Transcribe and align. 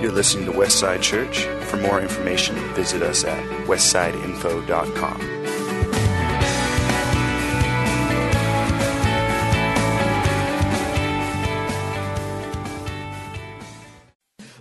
You're 0.00 0.12
listening 0.12 0.44
to 0.44 0.52
Westside 0.52 1.00
Church. 1.00 1.46
For 1.68 1.78
more 1.78 2.00
information, 2.00 2.54
visit 2.74 3.02
us 3.02 3.24
at 3.24 3.42
westsideinfo.com. 3.66 5.35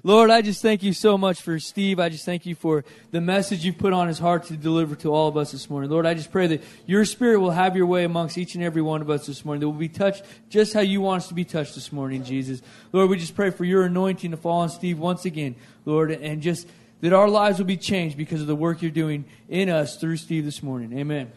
Lord, 0.05 0.29
I 0.29 0.43
just 0.43 0.61
thank 0.61 0.83
you 0.83 0.93
so 0.93 1.17
much 1.17 1.41
for 1.41 1.57
Steve. 1.57 1.99
I 1.99 2.09
just 2.09 2.25
thank 2.25 2.45
you 2.45 2.53
for 2.53 2.85
the 3.09 3.19
message 3.19 3.65
you've 3.65 3.79
put 3.79 3.91
on 3.91 4.07
his 4.07 4.19
heart 4.19 4.43
to 4.43 4.53
deliver 4.55 4.93
to 4.97 5.11
all 5.11 5.27
of 5.27 5.35
us 5.35 5.51
this 5.51 5.67
morning. 5.67 5.89
Lord, 5.89 6.05
I 6.05 6.13
just 6.13 6.31
pray 6.31 6.45
that 6.45 6.63
your 6.85 7.05
spirit 7.05 7.39
will 7.39 7.49
have 7.49 7.75
your 7.75 7.87
way 7.87 8.03
amongst 8.03 8.37
each 8.37 8.53
and 8.53 8.63
every 8.63 8.83
one 8.83 9.01
of 9.01 9.09
us 9.09 9.25
this 9.25 9.43
morning, 9.43 9.61
that 9.61 9.67
we'll 9.67 9.79
be 9.79 9.89
touched 9.89 10.23
just 10.47 10.73
how 10.73 10.81
you 10.81 11.01
want 11.01 11.23
us 11.23 11.27
to 11.29 11.33
be 11.33 11.43
touched 11.43 11.73
this 11.73 11.91
morning, 11.91 12.23
Jesus. 12.23 12.61
Lord, 12.93 13.09
we 13.09 13.17
just 13.17 13.35
pray 13.35 13.49
for 13.49 13.65
your 13.65 13.83
anointing 13.85 14.29
to 14.29 14.37
fall 14.37 14.59
on 14.59 14.69
Steve 14.69 14.99
once 14.99 15.25
again, 15.25 15.55
Lord, 15.85 16.11
and 16.11 16.39
just 16.39 16.67
that 17.01 17.11
our 17.11 17.27
lives 17.27 17.57
will 17.57 17.65
be 17.65 17.75
changed 17.75 18.15
because 18.15 18.41
of 18.41 18.47
the 18.47 18.55
work 18.55 18.83
you're 18.83 18.91
doing 18.91 19.25
in 19.49 19.69
us 19.69 19.97
through 19.97 20.17
Steve 20.17 20.45
this 20.45 20.61
morning. 20.61 20.95
Amen. 20.99 21.31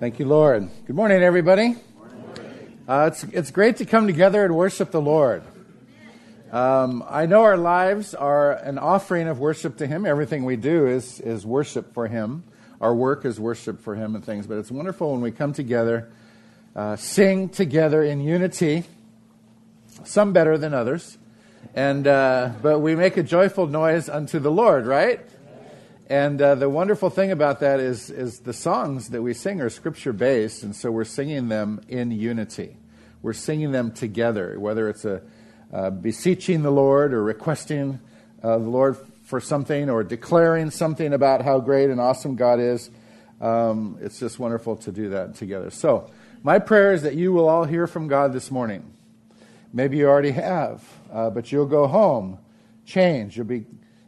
Thank 0.00 0.18
you, 0.18 0.26
Lord. 0.26 0.68
Good 0.88 0.96
morning, 0.96 1.22
everybody. 1.22 1.76
Uh, 2.88 3.10
it's, 3.12 3.22
it's 3.22 3.52
great 3.52 3.76
to 3.76 3.84
come 3.84 4.08
together 4.08 4.44
and 4.44 4.56
worship 4.56 4.90
the 4.90 5.00
Lord. 5.00 5.44
Um, 6.50 7.04
I 7.06 7.26
know 7.26 7.42
our 7.42 7.58
lives 7.58 8.14
are 8.14 8.52
an 8.52 8.78
offering 8.78 9.28
of 9.28 9.38
worship 9.38 9.76
to 9.78 9.86
Him. 9.86 10.06
Everything 10.06 10.46
we 10.46 10.56
do 10.56 10.86
is, 10.86 11.20
is 11.20 11.44
worship 11.44 11.92
for 11.92 12.08
Him. 12.08 12.42
Our 12.80 12.94
work 12.94 13.26
is 13.26 13.38
worship 13.38 13.82
for 13.82 13.94
Him 13.94 14.14
and 14.14 14.24
things. 14.24 14.46
But 14.46 14.56
it's 14.56 14.70
wonderful 14.70 15.12
when 15.12 15.20
we 15.20 15.30
come 15.30 15.52
together, 15.52 16.10
uh, 16.74 16.96
sing 16.96 17.50
together 17.50 18.02
in 18.02 18.20
unity, 18.20 18.84
some 20.04 20.32
better 20.32 20.56
than 20.56 20.72
others. 20.72 21.18
And, 21.74 22.06
uh, 22.06 22.52
but 22.62 22.78
we 22.78 22.96
make 22.96 23.18
a 23.18 23.22
joyful 23.22 23.66
noise 23.66 24.08
unto 24.08 24.38
the 24.38 24.50
Lord, 24.50 24.86
right? 24.86 25.20
And 26.08 26.40
uh, 26.40 26.54
the 26.54 26.70
wonderful 26.70 27.10
thing 27.10 27.30
about 27.30 27.60
that 27.60 27.78
is, 27.78 28.08
is 28.08 28.40
the 28.40 28.54
songs 28.54 29.10
that 29.10 29.20
we 29.20 29.34
sing 29.34 29.60
are 29.60 29.68
scripture 29.68 30.14
based, 30.14 30.62
and 30.62 30.74
so 30.74 30.90
we're 30.90 31.04
singing 31.04 31.48
them 31.48 31.82
in 31.88 32.10
unity. 32.10 32.78
We're 33.20 33.34
singing 33.34 33.72
them 33.72 33.92
together, 33.92 34.58
whether 34.58 34.88
it's 34.88 35.04
a 35.04 35.20
uh, 35.72 35.90
beseeching 35.90 36.62
the 36.62 36.70
Lord 36.70 37.12
or 37.12 37.22
requesting 37.22 38.00
uh, 38.42 38.58
the 38.58 38.68
Lord 38.68 38.96
for 39.24 39.40
something 39.40 39.90
or 39.90 40.02
declaring 40.02 40.70
something 40.70 41.12
about 41.12 41.42
how 41.42 41.60
great 41.60 41.90
and 41.90 42.00
awesome 42.00 42.36
God 42.36 42.60
is. 42.60 42.90
Um, 43.40 43.98
it's 44.00 44.18
just 44.18 44.38
wonderful 44.38 44.76
to 44.76 44.92
do 44.92 45.10
that 45.10 45.34
together. 45.34 45.70
So, 45.70 46.10
my 46.42 46.58
prayer 46.58 46.92
is 46.92 47.02
that 47.02 47.14
you 47.14 47.32
will 47.32 47.48
all 47.48 47.64
hear 47.64 47.86
from 47.86 48.08
God 48.08 48.32
this 48.32 48.50
morning. 48.50 48.94
Maybe 49.72 49.98
you 49.98 50.08
already 50.08 50.30
have, 50.30 50.82
uh, 51.12 51.30
but 51.30 51.52
you'll 51.52 51.66
go 51.66 51.86
home, 51.86 52.38
change. 52.86 53.36
You'll 53.36 53.46
be, 53.46 53.66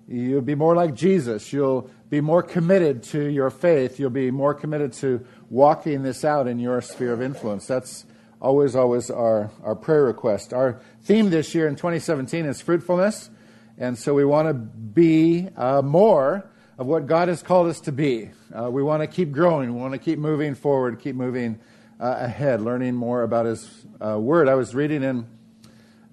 you'll 0.09 0.41
be 0.41 0.55
more 0.55 0.75
like 0.75 0.95
Jesus. 0.95 1.53
You'll 1.53 1.91
be 2.09 2.21
more 2.21 2.43
committed 2.43 3.03
to 3.05 3.25
your 3.25 3.51
faith. 3.51 3.99
You'll 3.99 4.11
be 4.11 4.31
more 4.31 4.55
committed 4.55 4.93
to 4.95 5.27
walking 5.51 6.03
this 6.03 6.25
out 6.25 6.47
in 6.47 6.59
your 6.59 6.81
sphere 6.81 7.13
of 7.13 7.21
influence. 7.21 7.67
That's 7.67 8.07
always, 8.41 8.75
always 8.75 9.11
our, 9.11 9.51
our 9.63 9.75
prayer 9.75 10.05
request. 10.05 10.53
Our 10.53 10.81
theme 11.03 11.31
this 11.31 11.55
year 11.55 11.69
in 11.69 11.77
2017 11.77 12.47
is 12.47 12.61
fruitfulness, 12.61 13.31
and 13.79 13.99
so 13.99 14.15
we 14.15 14.25
want 14.25 14.49
to 14.49 14.55
be 14.55 15.49
uh, 15.57 15.83
more 15.83 16.51
of 16.79 16.87
what 16.87 17.07
God 17.07 17.29
has 17.29 17.43
called 17.43 17.69
us 17.69 17.81
to 17.83 17.93
be. 17.93 18.31
Uh, 18.55 18.71
we 18.71 18.83
want 18.83 19.03
to 19.03 19.07
keep 19.07 19.33
growing. 19.33 19.75
We 19.75 19.81
want 19.81 19.93
to 19.93 19.99
keep 19.99 20.19
moving 20.19 20.55
forward, 20.55 21.01
keep 21.01 21.15
moving 21.15 21.61
uh, 22.01 22.17
ahead, 22.21 22.63
learning 22.63 22.95
more 22.95 23.23
about 23.23 23.47
His 23.47 23.87
uh, 24.05 24.19
Word. 24.19 24.49
I 24.49 24.55
was 24.55 24.75
reading 24.75 25.03
in 25.03 25.27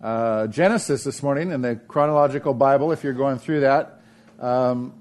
uh, 0.01 0.47
Genesis 0.47 1.03
this 1.03 1.23
morning 1.23 1.51
in 1.51 1.61
the 1.61 1.75
chronological 1.75 2.53
Bible, 2.53 2.91
if 2.91 3.03
you're 3.03 3.13
going 3.13 3.39
through 3.39 3.61
that. 3.61 4.01
Um, 4.39 4.93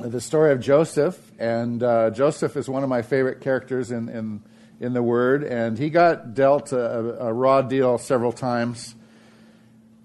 the 0.00 0.20
story 0.20 0.52
of 0.52 0.60
Joseph, 0.60 1.18
and 1.38 1.82
uh, 1.82 2.10
Joseph 2.10 2.56
is 2.56 2.68
one 2.68 2.84
of 2.84 2.88
my 2.88 3.02
favorite 3.02 3.40
characters 3.40 3.90
in, 3.90 4.08
in 4.08 4.42
in 4.80 4.92
the 4.92 5.02
Word, 5.02 5.42
and 5.42 5.78
he 5.78 5.90
got 5.90 6.34
dealt 6.34 6.72
a, 6.72 7.26
a 7.26 7.32
raw 7.32 7.62
deal 7.62 7.98
several 7.98 8.32
times, 8.32 8.94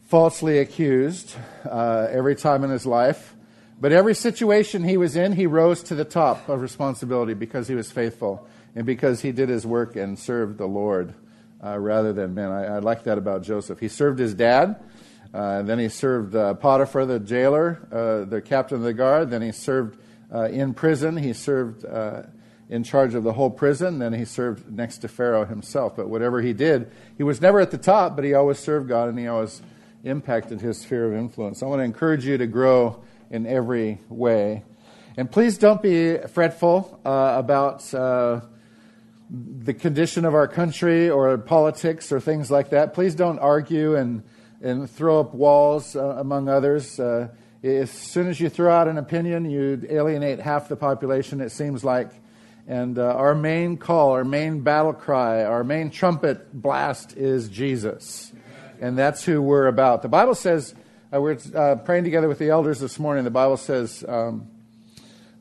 falsely 0.07 0.59
accused 0.59 1.35
uh, 1.69 2.07
every 2.09 2.35
time 2.35 2.63
in 2.63 2.69
his 2.69 2.85
life. 2.85 3.35
But 3.79 3.91
every 3.91 4.15
situation 4.15 4.83
he 4.83 4.97
was 4.97 5.15
in, 5.15 5.33
he 5.33 5.45
rose 5.45 5.83
to 5.83 5.95
the 5.95 6.05
top 6.05 6.47
of 6.47 6.61
responsibility 6.61 7.33
because 7.33 7.67
he 7.67 7.75
was 7.75 7.91
faithful 7.91 8.47
and 8.75 8.85
because 8.85 9.21
he 9.21 9.31
did 9.31 9.49
his 9.49 9.65
work 9.65 9.95
and 9.95 10.17
served 10.17 10.57
the 10.57 10.65
Lord 10.65 11.13
uh, 11.63 11.77
rather 11.77 12.13
than 12.13 12.33
men. 12.33 12.49
I, 12.49 12.75
I, 12.75 12.79
like 12.79 13.03
that 13.03 13.17
about 13.17 13.43
Joseph. 13.43 13.79
He 13.79 13.87
served 13.87 14.19
his 14.19 14.33
dad, 14.33 14.81
uh, 15.33 15.37
and 15.37 15.69
then 15.69 15.79
he 15.79 15.89
served 15.89 16.35
uh, 16.35 16.53
Potiphar, 16.55 17.05
the 17.05 17.19
jailer, 17.19 17.87
uh, 17.91 18.25
the 18.25 18.41
captain 18.41 18.77
of 18.77 18.83
the 18.83 18.93
guard. 18.93 19.29
Then 19.29 19.41
he 19.41 19.51
served 19.51 19.99
uh, 20.33 20.45
in 20.45 20.73
prison. 20.73 21.17
He 21.17 21.33
served 21.33 21.85
in 22.69 22.83
charge 22.83 23.13
of 23.13 23.23
the 23.23 23.33
whole 23.33 23.49
prison. 23.49 23.99
Then 23.99 24.13
he 24.13 24.25
served 24.25 24.71
next 24.71 24.99
to 24.99 25.07
Pharaoh 25.07 25.45
himself. 25.45 25.95
But 25.95 26.09
whatever 26.09 26.41
he 26.41 26.53
did, 26.53 26.91
he 27.17 27.23
was 27.23 27.41
never 27.41 27.59
at 27.59 27.71
the 27.71 27.77
top, 27.77 28.15
but 28.15 28.25
he 28.25 28.33
always 28.33 28.59
served 28.59 28.87
God 28.87 29.09
and 29.09 29.19
he 29.19 29.27
always 29.27 29.61
impacted 30.03 30.61
his 30.61 30.81
sphere 30.81 31.11
of 31.11 31.13
influence. 31.13 31.63
I 31.63 31.65
want 31.67 31.79
to 31.79 31.83
encourage 31.83 32.25
you 32.25 32.37
to 32.37 32.47
grow 32.47 33.03
in 33.29 33.45
every 33.45 33.99
way. 34.09 34.63
And 35.15 35.31
please 35.31 35.57
don't 35.57 35.81
be 35.81 36.17
fretful 36.17 36.99
uh, 37.05 37.35
about 37.37 37.93
uh, 37.93 38.41
the 39.29 39.73
condition 39.73 40.25
of 40.25 40.33
our 40.33 40.47
country 40.47 41.09
or 41.09 41.37
politics 41.37 42.11
or 42.11 42.19
things 42.19 42.49
like 42.49 42.71
that. 42.71 42.93
Please 42.93 43.15
don't 43.15 43.39
argue 43.39 43.95
and, 43.95 44.23
and 44.61 44.89
throw 44.89 45.19
up 45.19 45.33
walls 45.33 45.95
uh, 45.95 46.15
among 46.17 46.49
others. 46.49 46.99
Uh, 46.99 47.29
as 47.63 47.91
soon 47.91 48.27
as 48.27 48.39
you 48.39 48.49
throw 48.49 48.71
out 48.71 48.87
an 48.87 48.97
opinion, 48.97 49.49
you 49.49 49.81
alienate 49.89 50.39
half 50.39 50.67
the 50.67 50.75
population, 50.75 51.41
it 51.41 51.51
seems 51.51 51.83
like. 51.83 52.11
And 52.67 52.97
uh, 52.97 53.13
our 53.15 53.35
main 53.35 53.77
call, 53.77 54.11
our 54.11 54.23
main 54.23 54.61
battle 54.61 54.93
cry, 54.93 55.43
our 55.43 55.63
main 55.63 55.89
trumpet 55.89 56.53
blast 56.53 57.17
is 57.17 57.49
Jesus. 57.49 58.31
And 58.79 58.97
that's 58.97 59.23
who 59.23 59.41
we're 59.41 59.67
about. 59.67 60.01
The 60.01 60.07
Bible 60.07 60.35
says, 60.35 60.73
uh, 61.13 61.19
we're 61.19 61.37
uh, 61.53 61.75
praying 61.75 62.05
together 62.05 62.27
with 62.27 62.39
the 62.39 62.49
elders 62.49 62.79
this 62.79 62.97
morning, 62.97 63.23
the 63.23 63.29
Bible 63.31 63.57
says 63.57 64.03
um, 64.07 64.47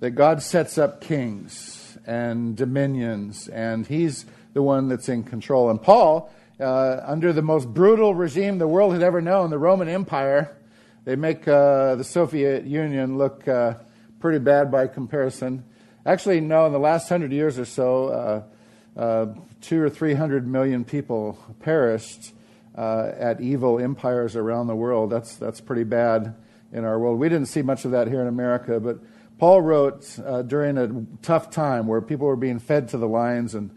that 0.01 0.11
God 0.11 0.43
sets 0.43 0.79
up 0.79 1.01
kings 1.01 1.97
and 2.07 2.57
dominions, 2.57 3.49
and 3.49 3.87
He's 3.87 4.27
the 4.53 4.63
one 4.63 4.89
that's 4.89 5.09
in 5.09 5.23
control. 5.23 5.71
And 5.71 5.81
Paul, 5.81 6.31
uh, 6.61 7.01
under 7.05 7.33
the 7.33 7.43
most 7.43 7.73
brutal 7.73 8.15
regime 8.15 8.59
the 8.59 8.69
world 8.69 8.93
had 8.93 9.03
ever 9.03 9.21
known, 9.21 9.51
the 9.51 9.59
Roman 9.59 9.89
Empire, 9.89 10.57
they 11.05 11.17
make 11.17 11.47
uh, 11.49 11.95
the 11.95 12.05
Soviet 12.05 12.65
Union 12.65 13.17
look 13.17 13.47
uh, 13.49 13.75
pretty 14.21 14.39
bad 14.39 14.71
by 14.71 14.89
comparison. 14.89 15.65
Actually, 16.05 16.41
no, 16.41 16.67
in 16.67 16.73
the 16.73 16.79
last 16.81 17.09
hundred 17.09 17.33
years 17.33 17.59
or 17.59 17.65
so, 17.65 18.09
uh, 18.09 18.99
uh, 18.99 19.27
two 19.61 19.81
or 19.81 19.89
three 19.89 20.15
hundred 20.15 20.47
million 20.47 20.85
people 20.85 21.39
perished 21.61 22.33
uh, 22.77 23.13
at 23.17 23.41
evil 23.41 23.79
empires 23.79 24.35
around 24.35 24.67
the 24.67 24.75
world. 24.75 25.11
That's, 25.11 25.37
that's 25.37 25.61
pretty 25.61 25.85
bad 25.85 26.35
in 26.73 26.85
our 26.85 26.99
world. 26.99 27.19
We 27.19 27.29
didn't 27.29 27.47
see 27.47 27.63
much 27.63 27.85
of 27.85 27.93
that 27.93 28.09
here 28.09 28.21
in 28.21 28.27
America, 28.27 28.81
but 28.81 28.99
Paul 29.39 29.63
wrote 29.63 30.19
uh, 30.25 30.43
during 30.43 30.79
a 30.79 31.05
tough 31.23 31.51
time 31.51 31.87
where 31.87 32.01
people 32.01 32.27
were 32.27 32.37
being 32.37 32.59
fed 32.59 32.89
to 32.89 32.99
the 32.99 33.09
lions 33.09 33.55
and, 33.55 33.71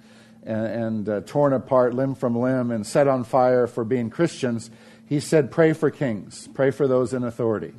and, 0.44 0.68
and 0.68 1.10
uh, 1.10 1.22
torn 1.22 1.54
apart 1.54 1.94
limb 1.94 2.16
from 2.16 2.38
limb 2.38 2.72
and 2.72 2.86
set 2.86 3.08
on 3.08 3.24
fire 3.24 3.68
for 3.68 3.84
being 3.84 4.10
Christians. 4.10 4.70
He 5.06 5.20
said, 5.20 5.52
Pray 5.52 5.74
for 5.74 5.92
kings, 5.92 6.48
pray 6.54 6.72
for 6.72 6.88
those 6.88 7.14
in 7.14 7.24
authority. 7.24 7.74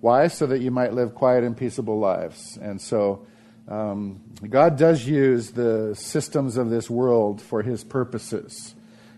Why? 0.00 0.28
So 0.28 0.46
that 0.46 0.60
you 0.60 0.70
might 0.70 0.92
live 0.92 1.14
quiet 1.14 1.44
and 1.44 1.56
peaceable 1.56 1.98
lives. 1.98 2.58
And 2.60 2.80
so, 2.80 3.26
um, 3.68 4.20
God 4.48 4.76
does 4.76 5.06
use 5.06 5.52
the 5.52 5.94
systems 5.94 6.56
of 6.56 6.70
this 6.70 6.90
world 6.90 7.40
for 7.40 7.62
his 7.62 7.82
purposes. 7.82 8.74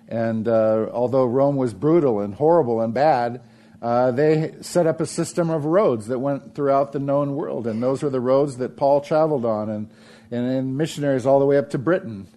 And 0.08 0.46
uh, 0.46 0.86
although 0.92 1.24
Rome 1.24 1.56
was 1.56 1.74
brutal 1.74 2.20
and 2.20 2.34
horrible 2.34 2.80
and 2.80 2.94
bad, 2.94 3.40
uh, 3.82 4.12
they 4.12 4.54
set 4.60 4.86
up 4.86 5.00
a 5.00 5.06
system 5.06 5.50
of 5.50 5.64
roads 5.64 6.06
that 6.06 6.18
went 6.18 6.54
throughout 6.54 6.92
the 6.92 6.98
known 6.98 7.34
world. 7.34 7.66
And 7.66 7.82
those 7.82 8.02
were 8.02 8.10
the 8.10 8.20
roads 8.20 8.58
that 8.58 8.76
Paul 8.76 9.00
traveled 9.00 9.44
on, 9.44 9.68
and, 9.68 9.90
and, 10.30 10.46
and 10.46 10.76
missionaries 10.76 11.26
all 11.26 11.40
the 11.40 11.46
way 11.46 11.58
up 11.58 11.70
to 11.70 11.78
Britain 11.78 12.28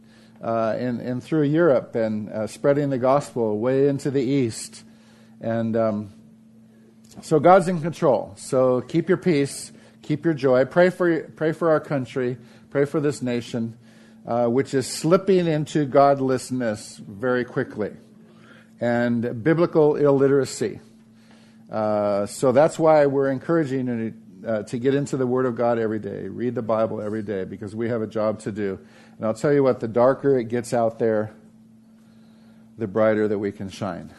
uh, 0.44 0.76
and, 0.78 1.00
and 1.00 1.24
through 1.24 1.44
Europe, 1.44 1.96
and 1.96 2.30
uh, 2.30 2.48
spreading 2.48 2.90
the 2.90 2.98
gospel 2.98 3.60
way 3.60 3.88
into 3.88 4.10
the 4.10 4.22
east. 4.22 4.84
And 5.42 5.78
um, 5.78 6.14
so 7.22 7.40
God's 7.40 7.68
in 7.68 7.82
control. 7.82 8.34
So 8.36 8.82
keep 8.82 9.08
your 9.08 9.18
peace 9.18 9.72
keep 10.10 10.26
your 10.26 10.34
joy. 10.34 10.66
Pray 10.66 10.90
for, 10.90 11.22
pray 11.36 11.52
for 11.52 11.70
our 11.70 11.80
country. 11.80 12.36
Pray 12.72 12.86
for 12.86 13.00
this 13.00 13.22
nation, 13.22 13.78
uh, 14.26 14.48
which 14.48 14.74
is 14.74 14.88
slipping 14.88 15.46
into 15.46 15.86
godlessness 15.86 16.98
very 16.98 17.46
quickly 17.46 17.92
and 18.82 19.44
biblical 19.44 19.98
illiteracy. 19.98 20.80
Uh, 21.72 22.26
so 22.26 22.52
that's 22.52 22.80
why 22.80 23.06
we're 23.06 23.30
encouraging 23.30 23.86
you 23.88 24.48
uh, 24.50 24.64
to 24.64 24.80
get 24.80 24.96
into 24.96 25.16
the 25.16 25.28
Word 25.28 25.46
of 25.46 25.56
God 25.56 25.78
every 25.78 26.00
day, 26.00 26.28
read 26.28 26.56
the 26.56 26.64
Bible 26.64 27.02
every 27.02 27.22
day, 27.22 27.44
because 27.44 27.76
we 27.76 27.90
have 27.90 28.02
a 28.02 28.08
job 28.08 28.40
to 28.40 28.52
do. 28.52 28.80
And 29.18 29.28
I'll 29.28 29.36
tell 29.36 29.54
you 29.54 29.62
what, 29.62 29.80
the 29.80 29.88
darker 29.88 30.40
it 30.40 30.46
gets 30.46 30.74
out 30.74 30.98
there, 30.98 31.36
the 32.80 32.88
brighter 32.88 33.28
that 33.28 33.38
we 33.38 33.52
can 33.52 33.70
shine. 33.70 34.12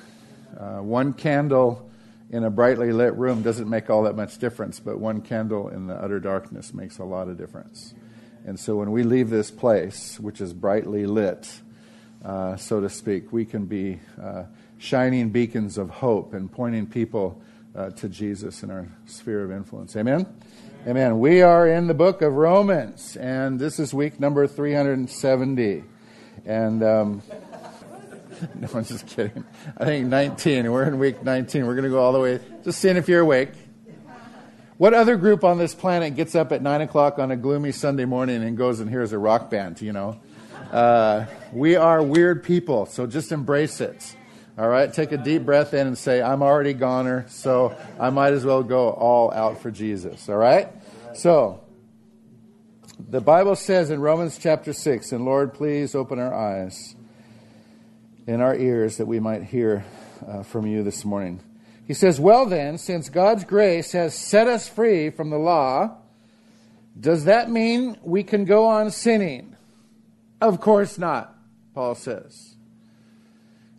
Uh, 0.56 0.78
one 0.82 1.14
candle 1.14 1.89
in 2.30 2.44
a 2.44 2.50
brightly 2.50 2.92
lit 2.92 3.14
room 3.16 3.42
doesn't 3.42 3.68
make 3.68 3.90
all 3.90 4.04
that 4.04 4.14
much 4.14 4.38
difference, 4.38 4.78
but 4.78 4.98
one 4.98 5.20
candle 5.20 5.68
in 5.68 5.88
the 5.88 5.94
utter 5.94 6.20
darkness 6.20 6.72
makes 6.72 6.98
a 6.98 7.04
lot 7.04 7.28
of 7.28 7.36
difference. 7.36 7.92
And 8.46 8.58
so 8.58 8.76
when 8.76 8.92
we 8.92 9.02
leave 9.02 9.30
this 9.30 9.50
place, 9.50 10.18
which 10.18 10.40
is 10.40 10.52
brightly 10.52 11.06
lit, 11.06 11.60
uh, 12.24 12.56
so 12.56 12.80
to 12.80 12.88
speak, 12.88 13.32
we 13.32 13.44
can 13.44 13.66
be 13.66 14.00
uh, 14.20 14.44
shining 14.78 15.30
beacons 15.30 15.76
of 15.76 15.90
hope 15.90 16.32
and 16.32 16.50
pointing 16.50 16.86
people 16.86 17.42
uh, 17.74 17.90
to 17.90 18.08
Jesus 18.08 18.62
in 18.62 18.70
our 18.70 18.88
sphere 19.06 19.44
of 19.44 19.50
influence. 19.50 19.96
Amen? 19.96 20.26
Amen. 20.86 21.18
We 21.18 21.42
are 21.42 21.68
in 21.68 21.88
the 21.88 21.94
book 21.94 22.22
of 22.22 22.32
Romans, 22.34 23.16
and 23.16 23.58
this 23.58 23.78
is 23.78 23.92
week 23.92 24.18
number 24.18 24.46
370. 24.46 25.84
And 26.46 26.82
um, 26.82 27.22
no, 28.54 28.68
I'm 28.74 28.84
just 28.84 29.06
kidding. 29.06 29.44
I 29.76 29.84
think 29.84 30.06
19. 30.06 30.70
We're 30.70 30.84
in 30.84 30.98
week 30.98 31.22
19. 31.22 31.66
We're 31.66 31.74
going 31.74 31.84
to 31.84 31.90
go 31.90 32.02
all 32.02 32.12
the 32.12 32.20
way, 32.20 32.40
just 32.64 32.78
seeing 32.78 32.96
if 32.96 33.08
you're 33.08 33.20
awake. 33.20 33.50
What 34.78 34.94
other 34.94 35.16
group 35.16 35.44
on 35.44 35.58
this 35.58 35.74
planet 35.74 36.16
gets 36.16 36.34
up 36.34 36.52
at 36.52 36.62
9 36.62 36.80
o'clock 36.80 37.18
on 37.18 37.30
a 37.30 37.36
gloomy 37.36 37.72
Sunday 37.72 38.06
morning 38.06 38.42
and 38.42 38.56
goes 38.56 38.80
and 38.80 38.88
hears 38.88 39.12
a 39.12 39.18
rock 39.18 39.50
band, 39.50 39.82
you 39.82 39.92
know? 39.92 40.18
Uh, 40.72 41.26
we 41.52 41.76
are 41.76 42.02
weird 42.02 42.42
people, 42.42 42.86
so 42.86 43.06
just 43.06 43.30
embrace 43.30 43.80
it. 43.80 44.16
All 44.56 44.68
right, 44.68 44.92
take 44.92 45.12
a 45.12 45.18
deep 45.18 45.44
breath 45.44 45.74
in 45.74 45.86
and 45.86 45.98
say, 45.98 46.22
I'm 46.22 46.42
already 46.42 46.72
goner, 46.72 47.26
so 47.28 47.76
I 47.98 48.10
might 48.10 48.32
as 48.32 48.44
well 48.44 48.62
go 48.62 48.90
all 48.90 49.32
out 49.32 49.60
for 49.60 49.70
Jesus. 49.70 50.28
All 50.28 50.36
right? 50.36 50.68
So, 51.14 51.62
the 52.98 53.20
Bible 53.20 53.56
says 53.56 53.90
in 53.90 54.00
Romans 54.00 54.38
chapter 54.38 54.72
6, 54.72 55.12
and 55.12 55.24
Lord, 55.24 55.52
please 55.52 55.94
open 55.94 56.18
our 56.18 56.32
eyes 56.32 56.94
and 58.30 58.40
our 58.40 58.54
ears 58.54 58.98
that 58.98 59.06
we 59.06 59.18
might 59.18 59.42
hear 59.42 59.84
uh, 60.24 60.44
from 60.44 60.64
you 60.64 60.84
this 60.84 61.04
morning. 61.04 61.40
He 61.84 61.94
says, 61.94 62.20
Well 62.20 62.46
then, 62.46 62.78
since 62.78 63.08
God's 63.08 63.42
grace 63.42 63.90
has 63.90 64.14
set 64.14 64.46
us 64.46 64.68
free 64.68 65.10
from 65.10 65.30
the 65.30 65.38
law, 65.38 65.96
does 66.98 67.24
that 67.24 67.50
mean 67.50 67.98
we 68.02 68.22
can 68.22 68.44
go 68.44 68.68
on 68.68 68.92
sinning? 68.92 69.56
Of 70.40 70.60
course 70.60 70.96
not, 70.96 71.36
Paul 71.74 71.96
says. 71.96 72.54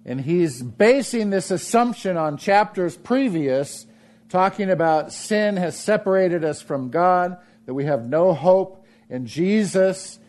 And 0.04 0.20
he's 0.20 0.62
basing 0.62 1.30
this 1.30 1.50
assumption 1.50 2.18
on 2.18 2.36
chapters 2.36 2.98
previous, 2.98 3.86
talking 4.28 4.70
about 4.70 5.14
sin 5.14 5.56
has 5.56 5.80
separated 5.80 6.44
us 6.44 6.62
from 6.62 6.90
God, 6.90 7.38
that 7.68 7.74
we 7.74 7.86
have 7.86 8.04
no 8.04 8.34
hope, 8.34 8.86
and 9.10 9.28
Jesus 9.28 10.20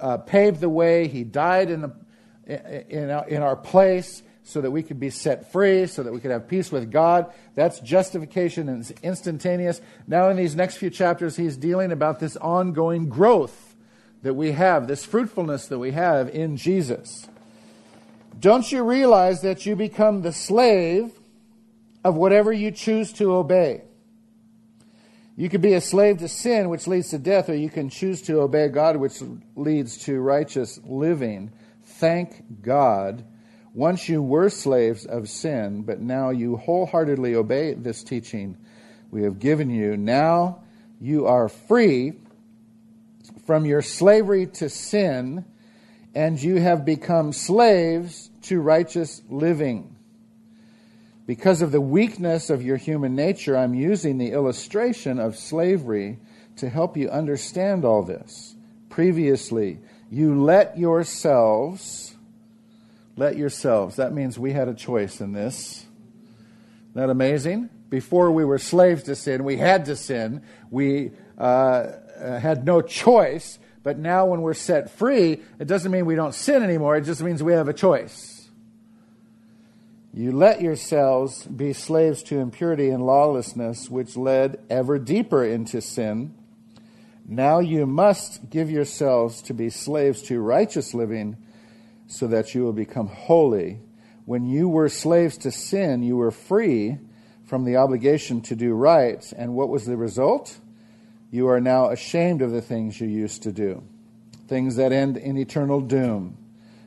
uh, 0.00 0.18
paved 0.18 0.60
the 0.60 0.68
way. 0.68 1.08
He 1.08 1.24
died 1.24 1.70
in, 1.70 1.80
the, 1.80 1.94
in, 2.46 3.10
our, 3.10 3.56
place 3.56 4.22
so 4.42 4.60
that 4.60 4.70
we 4.70 4.82
could 4.82 5.00
be 5.00 5.10
set 5.10 5.50
free, 5.50 5.86
so 5.86 6.02
that 6.02 6.12
we 6.12 6.20
could 6.20 6.30
have 6.30 6.46
peace 6.48 6.70
with 6.70 6.90
God. 6.90 7.32
That's 7.54 7.80
justification 7.80 8.68
and 8.68 8.80
it's 8.80 8.92
instantaneous. 9.02 9.80
Now, 10.06 10.28
in 10.28 10.36
these 10.36 10.54
next 10.54 10.76
few 10.76 10.90
chapters, 10.90 11.36
he's 11.36 11.56
dealing 11.56 11.92
about 11.92 12.20
this 12.20 12.36
ongoing 12.36 13.08
growth 13.08 13.74
that 14.22 14.34
we 14.34 14.52
have, 14.52 14.86
this 14.86 15.04
fruitfulness 15.04 15.68
that 15.68 15.78
we 15.78 15.92
have 15.92 16.28
in 16.28 16.56
Jesus. 16.56 17.28
Don't 18.38 18.70
you 18.70 18.82
realize 18.82 19.42
that 19.42 19.64
you 19.64 19.76
become 19.76 20.22
the 20.22 20.32
slave 20.32 21.12
of 22.02 22.16
whatever 22.16 22.52
you 22.52 22.70
choose 22.70 23.12
to 23.14 23.34
obey? 23.34 23.82
You 25.36 25.48
could 25.48 25.62
be 25.62 25.74
a 25.74 25.80
slave 25.80 26.18
to 26.18 26.28
sin, 26.28 26.68
which 26.68 26.86
leads 26.86 27.10
to 27.10 27.18
death, 27.18 27.48
or 27.48 27.54
you 27.54 27.68
can 27.68 27.88
choose 27.88 28.22
to 28.22 28.40
obey 28.40 28.68
God, 28.68 28.96
which 28.96 29.14
leads 29.56 29.98
to 30.04 30.20
righteous 30.20 30.78
living. 30.84 31.52
Thank 32.04 32.60
God. 32.60 33.24
Once 33.72 34.10
you 34.10 34.22
were 34.22 34.50
slaves 34.50 35.06
of 35.06 35.26
sin, 35.26 35.80
but 35.84 36.02
now 36.02 36.28
you 36.28 36.58
wholeheartedly 36.58 37.34
obey 37.34 37.72
this 37.72 38.04
teaching 38.04 38.58
we 39.10 39.22
have 39.22 39.38
given 39.38 39.70
you. 39.70 39.96
Now 39.96 40.60
you 41.00 41.26
are 41.26 41.48
free 41.48 42.12
from 43.46 43.64
your 43.64 43.80
slavery 43.80 44.48
to 44.48 44.68
sin 44.68 45.46
and 46.14 46.40
you 46.42 46.56
have 46.60 46.84
become 46.84 47.32
slaves 47.32 48.28
to 48.42 48.60
righteous 48.60 49.22
living. 49.30 49.96
Because 51.26 51.62
of 51.62 51.72
the 51.72 51.80
weakness 51.80 52.50
of 52.50 52.62
your 52.62 52.76
human 52.76 53.16
nature, 53.16 53.56
I'm 53.56 53.72
using 53.72 54.18
the 54.18 54.32
illustration 54.32 55.18
of 55.18 55.38
slavery 55.38 56.18
to 56.56 56.68
help 56.68 56.98
you 56.98 57.08
understand 57.08 57.86
all 57.86 58.02
this. 58.02 58.54
Previously, 58.90 59.78
you 60.14 60.42
let 60.42 60.78
yourselves, 60.78 62.14
let 63.16 63.36
yourselves, 63.36 63.96
that 63.96 64.12
means 64.12 64.38
we 64.38 64.52
had 64.52 64.68
a 64.68 64.74
choice 64.74 65.20
in 65.20 65.32
this. 65.32 65.86
Isn't 66.90 66.94
that 66.94 67.10
amazing? 67.10 67.70
Before 67.90 68.30
we 68.30 68.44
were 68.44 68.58
slaves 68.58 69.04
to 69.04 69.16
sin, 69.16 69.44
we 69.44 69.56
had 69.56 69.84
to 69.86 69.96
sin. 69.96 70.42
We 70.70 71.12
uh, 71.38 71.92
had 72.18 72.64
no 72.64 72.80
choice 72.80 73.58
but 73.84 73.98
now, 73.98 74.24
when 74.24 74.40
we're 74.40 74.54
set 74.54 74.90
free, 74.90 75.42
it 75.58 75.68
doesn't 75.68 75.92
mean 75.92 76.06
we 76.06 76.14
don't 76.16 76.34
sin 76.34 76.62
anymore, 76.62 76.96
it 76.96 77.04
just 77.04 77.22
means 77.22 77.42
we 77.42 77.52
have 77.52 77.68
a 77.68 77.74
choice. 77.74 78.48
You 80.14 80.32
let 80.32 80.62
yourselves 80.62 81.44
be 81.44 81.74
slaves 81.74 82.22
to 82.24 82.38
impurity 82.38 82.88
and 82.88 83.04
lawlessness, 83.04 83.90
which 83.90 84.16
led 84.16 84.58
ever 84.70 84.98
deeper 84.98 85.44
into 85.44 85.82
sin. 85.82 86.34
Now 87.26 87.58
you 87.60 87.86
must 87.86 88.50
give 88.50 88.70
yourselves 88.70 89.40
to 89.42 89.54
be 89.54 89.70
slaves 89.70 90.22
to 90.22 90.40
righteous 90.40 90.92
living 90.92 91.36
so 92.06 92.26
that 92.26 92.54
you 92.54 92.62
will 92.62 92.72
become 92.72 93.06
holy. 93.06 93.80
When 94.26 94.46
you 94.46 94.68
were 94.68 94.88
slaves 94.88 95.38
to 95.38 95.50
sin, 95.50 96.02
you 96.02 96.16
were 96.16 96.30
free 96.30 96.98
from 97.44 97.64
the 97.64 97.76
obligation 97.76 98.40
to 98.42 98.56
do 98.56 98.74
right. 98.74 99.32
And 99.36 99.54
what 99.54 99.68
was 99.68 99.86
the 99.86 99.96
result? 99.96 100.58
You 101.30 101.48
are 101.48 101.60
now 101.60 101.90
ashamed 101.90 102.42
of 102.42 102.52
the 102.52 102.62
things 102.62 103.00
you 103.00 103.08
used 103.08 103.42
to 103.42 103.52
do, 103.52 103.82
things 104.46 104.76
that 104.76 104.92
end 104.92 105.16
in 105.16 105.36
eternal 105.36 105.80
doom. 105.80 106.36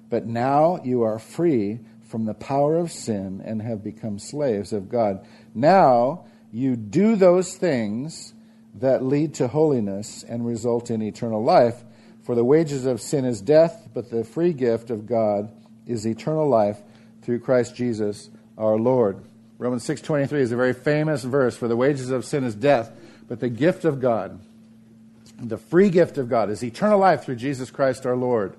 But 0.10 0.26
now 0.26 0.80
you 0.84 1.02
are 1.02 1.20
free 1.20 1.80
from 2.08 2.26
the 2.26 2.34
power 2.34 2.78
of 2.78 2.92
sin 2.92 3.42
and 3.44 3.62
have 3.62 3.84
become 3.84 4.20
slaves 4.20 4.72
of 4.72 4.88
God. 4.88 5.26
Now 5.54 6.26
you 6.52 6.76
do 6.76 7.16
those 7.16 7.56
things 7.56 8.34
that 8.80 9.04
lead 9.04 9.34
to 9.36 9.48
holiness 9.48 10.24
and 10.28 10.46
result 10.46 10.92
in 10.92 11.02
eternal 11.02 11.44
life. 11.44 11.84
For 12.24 12.36
the 12.36 12.44
wages 12.44 12.86
of 12.86 13.02
sin 13.02 13.26
is 13.26 13.42
death, 13.42 13.90
but 13.94 14.10
the 14.10 14.24
free 14.24 14.54
gift 14.54 14.90
of 14.90 15.06
God 15.06 15.50
is 15.86 16.06
eternal 16.06 16.48
life 16.48 16.80
through 17.22 17.40
Christ 17.40 17.76
Jesus 17.76 18.30
our 18.58 18.78
Lord. 18.78 19.20
Romans 19.58 19.84
6:23 19.84 20.42
is 20.42 20.52
a 20.52 20.56
very 20.56 20.74
famous 20.74 21.24
verse 21.24 21.56
for 21.56 21.68
the 21.68 21.76
wages 21.76 22.12
of 22.12 22.26
sin 22.26 22.44
is 22.44 22.54
death, 22.54 22.92
but 23.28 23.40
the 23.40 23.50
gift 23.50 23.86
of 23.86 24.00
God, 24.00 24.40
the 25.42 25.58
free 25.58 25.90
gift 25.90 26.18
of 26.18 26.30
God, 26.30 26.50
is 26.50 26.64
eternal 26.64 27.00
life 27.00 27.24
through 27.24 27.36
Jesus 27.36 27.72
Christ 27.72 28.06
our 28.06 28.16
Lord. 28.16 28.54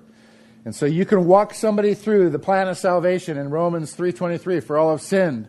And 0.65 0.75
so 0.75 0.85
you 0.85 1.05
can 1.05 1.25
walk 1.25 1.53
somebody 1.53 1.93
through 1.93 2.31
the 2.31 2.39
plan 2.39 2.67
of 2.67 2.77
salvation 2.77 3.37
in 3.37 3.49
Romans 3.49 3.93
3:23 3.93 4.59
for 4.59 4.77
all 4.77 4.91
have 4.91 5.01
sinned 5.01 5.47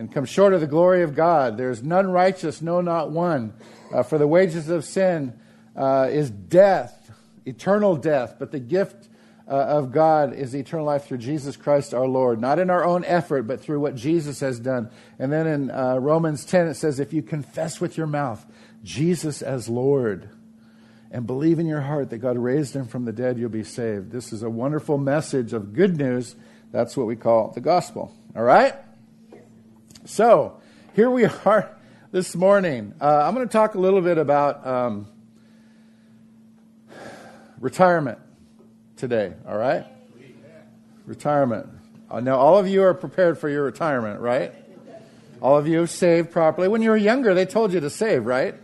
and 0.00 0.10
come 0.10 0.24
short 0.24 0.54
of 0.54 0.62
the 0.62 0.66
glory 0.66 1.02
of 1.02 1.14
God. 1.14 1.58
There's 1.58 1.82
none 1.82 2.10
righteous, 2.10 2.62
no 2.62 2.80
not 2.80 3.10
one. 3.10 3.52
Uh, 3.92 4.02
for 4.02 4.16
the 4.16 4.26
wages 4.26 4.70
of 4.70 4.82
sin 4.82 5.38
uh, 5.76 6.08
is 6.10 6.30
death, 6.30 7.10
eternal 7.44 7.96
death, 7.96 8.36
but 8.38 8.50
the 8.50 8.60
gift 8.60 9.10
uh, 9.46 9.50
of 9.50 9.92
God 9.92 10.32
is 10.32 10.56
eternal 10.56 10.86
life 10.86 11.04
through 11.04 11.18
Jesus 11.18 11.54
Christ 11.54 11.92
our 11.92 12.06
Lord, 12.06 12.40
not 12.40 12.58
in 12.58 12.70
our 12.70 12.82
own 12.82 13.04
effort, 13.04 13.42
but 13.42 13.60
through 13.60 13.80
what 13.80 13.94
Jesus 13.94 14.40
has 14.40 14.58
done. 14.58 14.88
And 15.18 15.30
then 15.30 15.46
in 15.46 15.70
uh, 15.70 15.98
Romans 15.98 16.46
10, 16.46 16.68
it 16.68 16.74
says, 16.76 16.98
If 16.98 17.12
you 17.12 17.20
confess 17.20 17.78
with 17.78 17.98
your 17.98 18.06
mouth 18.06 18.46
Jesus 18.82 19.42
as 19.42 19.68
Lord 19.68 20.30
and 21.10 21.26
believe 21.26 21.58
in 21.58 21.66
your 21.66 21.82
heart 21.82 22.08
that 22.08 22.18
God 22.18 22.38
raised 22.38 22.74
him 22.74 22.86
from 22.86 23.04
the 23.04 23.12
dead, 23.12 23.36
you'll 23.36 23.50
be 23.50 23.64
saved. 23.64 24.12
This 24.12 24.32
is 24.32 24.42
a 24.42 24.48
wonderful 24.48 24.96
message 24.96 25.52
of 25.52 25.74
good 25.74 25.98
news. 25.98 26.36
That's 26.72 26.96
what 26.96 27.06
we 27.06 27.16
call 27.16 27.50
the 27.50 27.60
gospel. 27.60 28.14
All 28.34 28.44
right? 28.44 28.74
So, 30.06 30.60
here 30.94 31.10
we 31.10 31.24
are 31.44 31.76
this 32.10 32.34
morning. 32.34 32.94
Uh, 33.00 33.22
I'm 33.22 33.34
going 33.34 33.46
to 33.46 33.52
talk 33.52 33.74
a 33.74 33.78
little 33.78 34.00
bit 34.00 34.16
about 34.16 34.66
um, 34.66 35.06
retirement 37.60 38.18
today. 38.96 39.34
All 39.46 39.58
right? 39.58 39.84
Retirement. 41.04 41.68
Uh, 42.10 42.20
now, 42.20 42.36
all 42.36 42.56
of 42.56 42.66
you 42.66 42.82
are 42.82 42.94
prepared 42.94 43.38
for 43.38 43.50
your 43.50 43.62
retirement, 43.62 44.20
right? 44.20 44.54
All 45.42 45.58
of 45.58 45.68
you 45.68 45.86
saved 45.86 46.30
properly. 46.30 46.68
When 46.68 46.82
you 46.82 46.90
were 46.90 46.96
younger, 46.96 47.34
they 47.34 47.46
told 47.46 47.72
you 47.72 47.80
to 47.80 47.90
save, 47.90 48.24
right? 48.24 48.54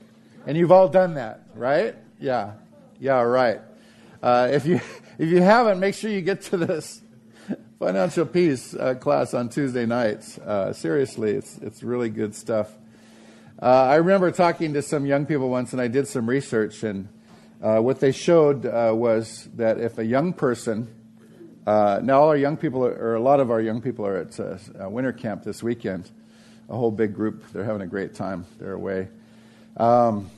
And 0.47 0.57
you've 0.57 0.73
all 0.73 0.89
done 0.89 1.15
that, 1.15 1.43
right? 1.55 1.97
Yeah. 2.19 2.53
Yeah, 2.99 3.21
right. 3.21 3.61
Uh, 4.23 4.49
if 4.51 4.65
you 4.65 4.77
if 5.19 5.29
you 5.29 5.43
haven't, 5.43 5.81
make 5.81 5.95
sure 5.95 6.11
you 6.11 6.23
get 6.23 6.43
to 6.43 6.57
this 6.57 7.01
financial 7.79 8.25
peace 8.25 8.75
uh, 8.75 8.95
class 8.95 9.35
on 9.35 9.51
Tuesday 9.51 9.85
nights. 9.85 10.39
Uh, 10.39 10.73
seriously, 10.73 11.33
it's 11.33 11.59
it's 11.59 11.83
really 11.83 12.09
good 12.09 12.35
stuff. 12.35 12.73
Uh, 13.61 13.67
I 13.67 13.97
remember 13.97 14.31
talking 14.31 14.73
to 14.75 14.83
some 14.83 15.07
young 15.07 15.27
people 15.27 15.51
once, 15.51 15.73
and 15.73 15.81
I 15.81 15.89
did 15.89 16.09
some 16.09 16.29
research, 16.29 16.83
and 16.83 17.09
uh, 17.63 17.79
what 17.79 18.01
they 18.01 18.13
showed 18.13 18.65
uh, 18.65 18.93
was 18.95 19.49
that 19.57 19.79
if 19.79 19.99
a 19.99 20.05
young 20.05 20.33
person 20.33 20.89
now 21.67 22.21
all 22.21 22.29
our 22.29 22.37
young 22.37 22.57
people, 22.57 22.85
are, 22.87 22.93
or 22.93 23.15
a 23.15 23.21
lot 23.21 23.41
of 23.41 23.51
our 23.51 23.61
young 23.61 23.83
people, 23.83 24.07
are 24.07 24.17
at 24.17 24.91
winter 24.91 25.13
camp 25.13 25.43
this 25.43 25.63
weekend. 25.63 26.11
a 26.69 26.77
whole 26.77 26.91
big 26.91 27.15
group. 27.15 27.45
They're 27.53 27.65
having 27.65 27.83
a 27.83 27.87
great 27.87 28.15
time. 28.15 28.47
They're 28.59 28.73
away. 28.73 29.09
Um, 29.77 30.31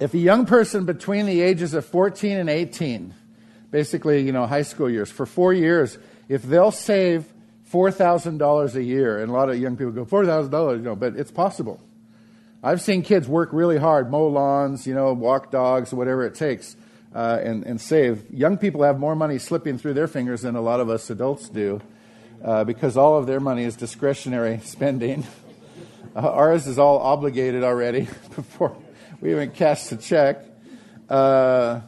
if 0.00 0.14
a 0.14 0.18
young 0.18 0.46
person 0.46 0.86
between 0.86 1.26
the 1.26 1.40
ages 1.42 1.74
of 1.74 1.84
14 1.84 2.38
and 2.38 2.48
18, 2.48 3.12
basically, 3.70 4.22
you 4.22 4.32
know, 4.32 4.46
high 4.46 4.62
school 4.62 4.88
years, 4.88 5.10
for 5.10 5.26
four 5.26 5.52
years, 5.52 5.98
if 6.28 6.42
they'll 6.42 6.70
save 6.70 7.24
$4,000 7.72 8.74
a 8.74 8.82
year, 8.82 9.18
and 9.20 9.30
a 9.30 9.32
lot 9.32 9.50
of 9.50 9.58
young 9.58 9.76
people 9.76 9.92
go, 9.92 10.04
$4,000, 10.04 10.76
you 10.76 10.82
know, 10.82 10.96
but 10.96 11.16
it's 11.16 11.30
possible. 11.30 11.80
I've 12.62 12.80
seen 12.80 13.02
kids 13.02 13.28
work 13.28 13.50
really 13.52 13.78
hard, 13.78 14.10
mow 14.10 14.26
lawns, 14.26 14.86
you 14.86 14.94
know, 14.94 15.12
walk 15.12 15.50
dogs, 15.50 15.92
whatever 15.92 16.24
it 16.24 16.34
takes, 16.34 16.76
uh, 17.14 17.40
and, 17.42 17.64
and 17.64 17.80
save. 17.80 18.30
Young 18.30 18.56
people 18.58 18.82
have 18.84 18.98
more 18.98 19.14
money 19.14 19.38
slipping 19.38 19.76
through 19.76 19.94
their 19.94 20.08
fingers 20.08 20.42
than 20.42 20.56
a 20.56 20.60
lot 20.60 20.80
of 20.80 20.88
us 20.88 21.10
adults 21.10 21.48
do 21.48 21.80
uh, 22.42 22.64
because 22.64 22.96
all 22.96 23.18
of 23.18 23.26
their 23.26 23.40
money 23.40 23.64
is 23.64 23.76
discretionary 23.76 24.60
spending. 24.64 25.26
Uh, 26.14 26.20
ours 26.20 26.66
is 26.66 26.78
all 26.78 26.98
obligated 26.98 27.64
already 27.64 28.02
before 28.36 28.76
we 29.20 29.32
even 29.32 29.50
cash 29.50 29.84
the 29.84 29.96
check. 29.96 30.44
Uh, 31.08 31.80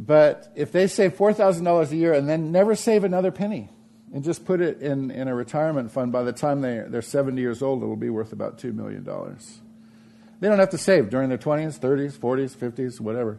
but 0.00 0.50
if 0.56 0.72
they 0.72 0.86
save 0.86 1.14
$4,000 1.14 1.90
a 1.90 1.96
year 1.96 2.14
and 2.14 2.26
then 2.26 2.50
never 2.50 2.74
save 2.74 3.04
another 3.04 3.30
penny 3.30 3.68
and 4.14 4.24
just 4.24 4.46
put 4.46 4.62
it 4.62 4.80
in, 4.80 5.10
in 5.10 5.28
a 5.28 5.34
retirement 5.34 5.92
fund, 5.92 6.10
by 6.10 6.22
the 6.22 6.32
time 6.32 6.62
they, 6.62 6.82
they're 6.88 7.02
70 7.02 7.38
years 7.38 7.60
old, 7.60 7.82
it 7.82 7.86
will 7.86 7.96
be 7.96 8.08
worth 8.08 8.32
about 8.32 8.56
$2 8.56 8.74
million. 8.74 9.04
They 9.04 10.48
don't 10.48 10.58
have 10.58 10.70
to 10.70 10.78
save 10.78 11.10
during 11.10 11.28
their 11.28 11.36
20s, 11.36 11.78
30s, 11.78 12.16
40s, 12.16 12.56
50s, 12.56 12.98
whatever. 12.98 13.38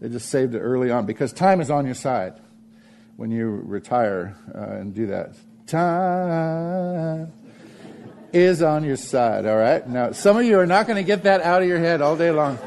They 0.00 0.10
just 0.10 0.28
saved 0.28 0.54
it 0.54 0.58
early 0.58 0.90
on 0.90 1.06
because 1.06 1.32
time 1.32 1.62
is 1.62 1.70
on 1.70 1.86
your 1.86 1.94
side 1.94 2.34
when 3.16 3.30
you 3.30 3.48
retire 3.48 4.36
uh, 4.54 4.80
and 4.80 4.94
do 4.94 5.06
that. 5.06 5.34
Time 5.66 7.32
is 8.34 8.62
on 8.62 8.84
your 8.84 8.96
side, 8.96 9.46
all 9.46 9.56
right? 9.56 9.88
Now, 9.88 10.12
some 10.12 10.36
of 10.36 10.44
you 10.44 10.58
are 10.58 10.66
not 10.66 10.86
going 10.86 10.98
to 10.98 11.04
get 11.04 11.22
that 11.22 11.40
out 11.40 11.62
of 11.62 11.68
your 11.68 11.78
head 11.78 12.02
all 12.02 12.18
day 12.18 12.32
long. 12.32 12.58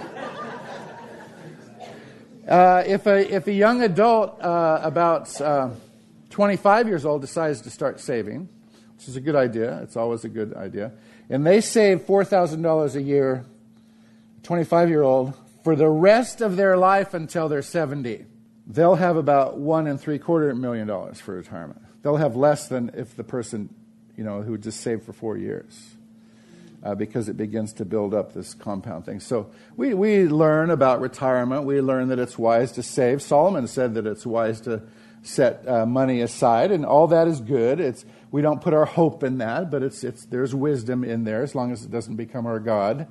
Uh, 2.48 2.84
if, 2.86 3.08
a, 3.08 3.34
if 3.34 3.48
a 3.48 3.54
young 3.54 3.82
adult 3.82 4.42
uh, 4.42 4.80
about 4.84 5.40
uh, 5.42 5.70
25 6.30 6.88
years 6.88 7.06
old 7.06 7.22
decides 7.22 7.62
to 7.62 7.70
start 7.70 8.00
saving, 8.00 8.48
which 8.96 9.08
is 9.08 9.16
a 9.16 9.22
good 9.22 9.36
idea, 9.36 9.80
it's 9.82 9.98
always 9.98 10.24
a 10.26 10.30
good 10.30 10.54
idea, 10.54 10.92
and 11.30 11.46
they 11.46 11.60
save 11.60 12.02
$4,000 12.06 12.96
a 12.96 13.02
year 13.02 13.46
25 14.46 14.90
year 14.90 15.02
old, 15.02 15.34
for 15.64 15.76
the 15.76 15.90
rest 15.90 16.40
of 16.40 16.56
their 16.56 16.78
life 16.78 17.16
until 17.16 17.50
they're 17.50 17.64
70, 17.64 18.26
they'll 18.68 18.96
have 18.96 19.18
about 19.18 19.58
one 19.58 19.88
and 19.88 20.00
three 20.00 20.20
quarter 20.20 20.54
million 20.54 20.88
dollars 20.88 21.20
for 21.20 21.34
retirement. 21.34 21.82
They'll 22.04 22.18
have 22.18 22.36
less 22.36 22.68
than 22.68 22.92
if 22.94 23.16
the 23.16 23.24
person, 23.24 23.74
you 24.16 24.24
know, 24.24 24.44
who 24.44 24.60
just 24.60 24.82
saved 24.82 25.04
for 25.04 25.14
four 25.14 25.36
years. 25.36 25.95
Uh, 26.86 26.94
because 26.94 27.28
it 27.30 27.36
begins 27.36 27.74
to 27.74 27.84
build 27.84 28.14
up 28.14 28.34
this 28.34 28.54
compound 28.54 29.08
thing. 29.08 29.20
So 29.20 29.50
we, 29.76 29.96
we 29.96 30.28
learn 30.28 30.70
about 30.70 31.02
retirement. 31.02 31.64
We 31.64 31.82
learn 31.82 32.10
that 32.10 32.20
it's 32.20 32.38
wise 32.38 32.74
to 32.74 32.84
save. 32.84 33.24
Solomon 33.24 33.66
said 33.68 33.96
that 33.96 34.06
it's 34.06 34.24
wise 34.24 34.62
to 34.62 34.84
set 35.24 35.68
uh, 35.68 35.88
money 35.88 36.22
aside, 36.22 36.72
and 36.72 36.86
all 36.86 37.08
that 37.08 37.28
is 37.28 37.42
good. 37.42 37.80
It's, 37.80 38.06
we 38.30 38.44
don't 38.44 38.62
put 38.62 38.76
our 38.76 38.86
hope 38.86 39.24
in 39.24 39.40
that, 39.40 39.72
but 39.72 39.82
it's, 39.82 40.04
it's, 40.04 40.26
there's 40.28 40.54
wisdom 40.54 41.04
in 41.04 41.24
there 41.24 41.42
as 41.42 41.56
long 41.56 41.72
as 41.72 41.84
it 41.84 41.90
doesn't 41.90 42.18
become 42.18 42.46
our 42.46 42.60
God 42.60 43.08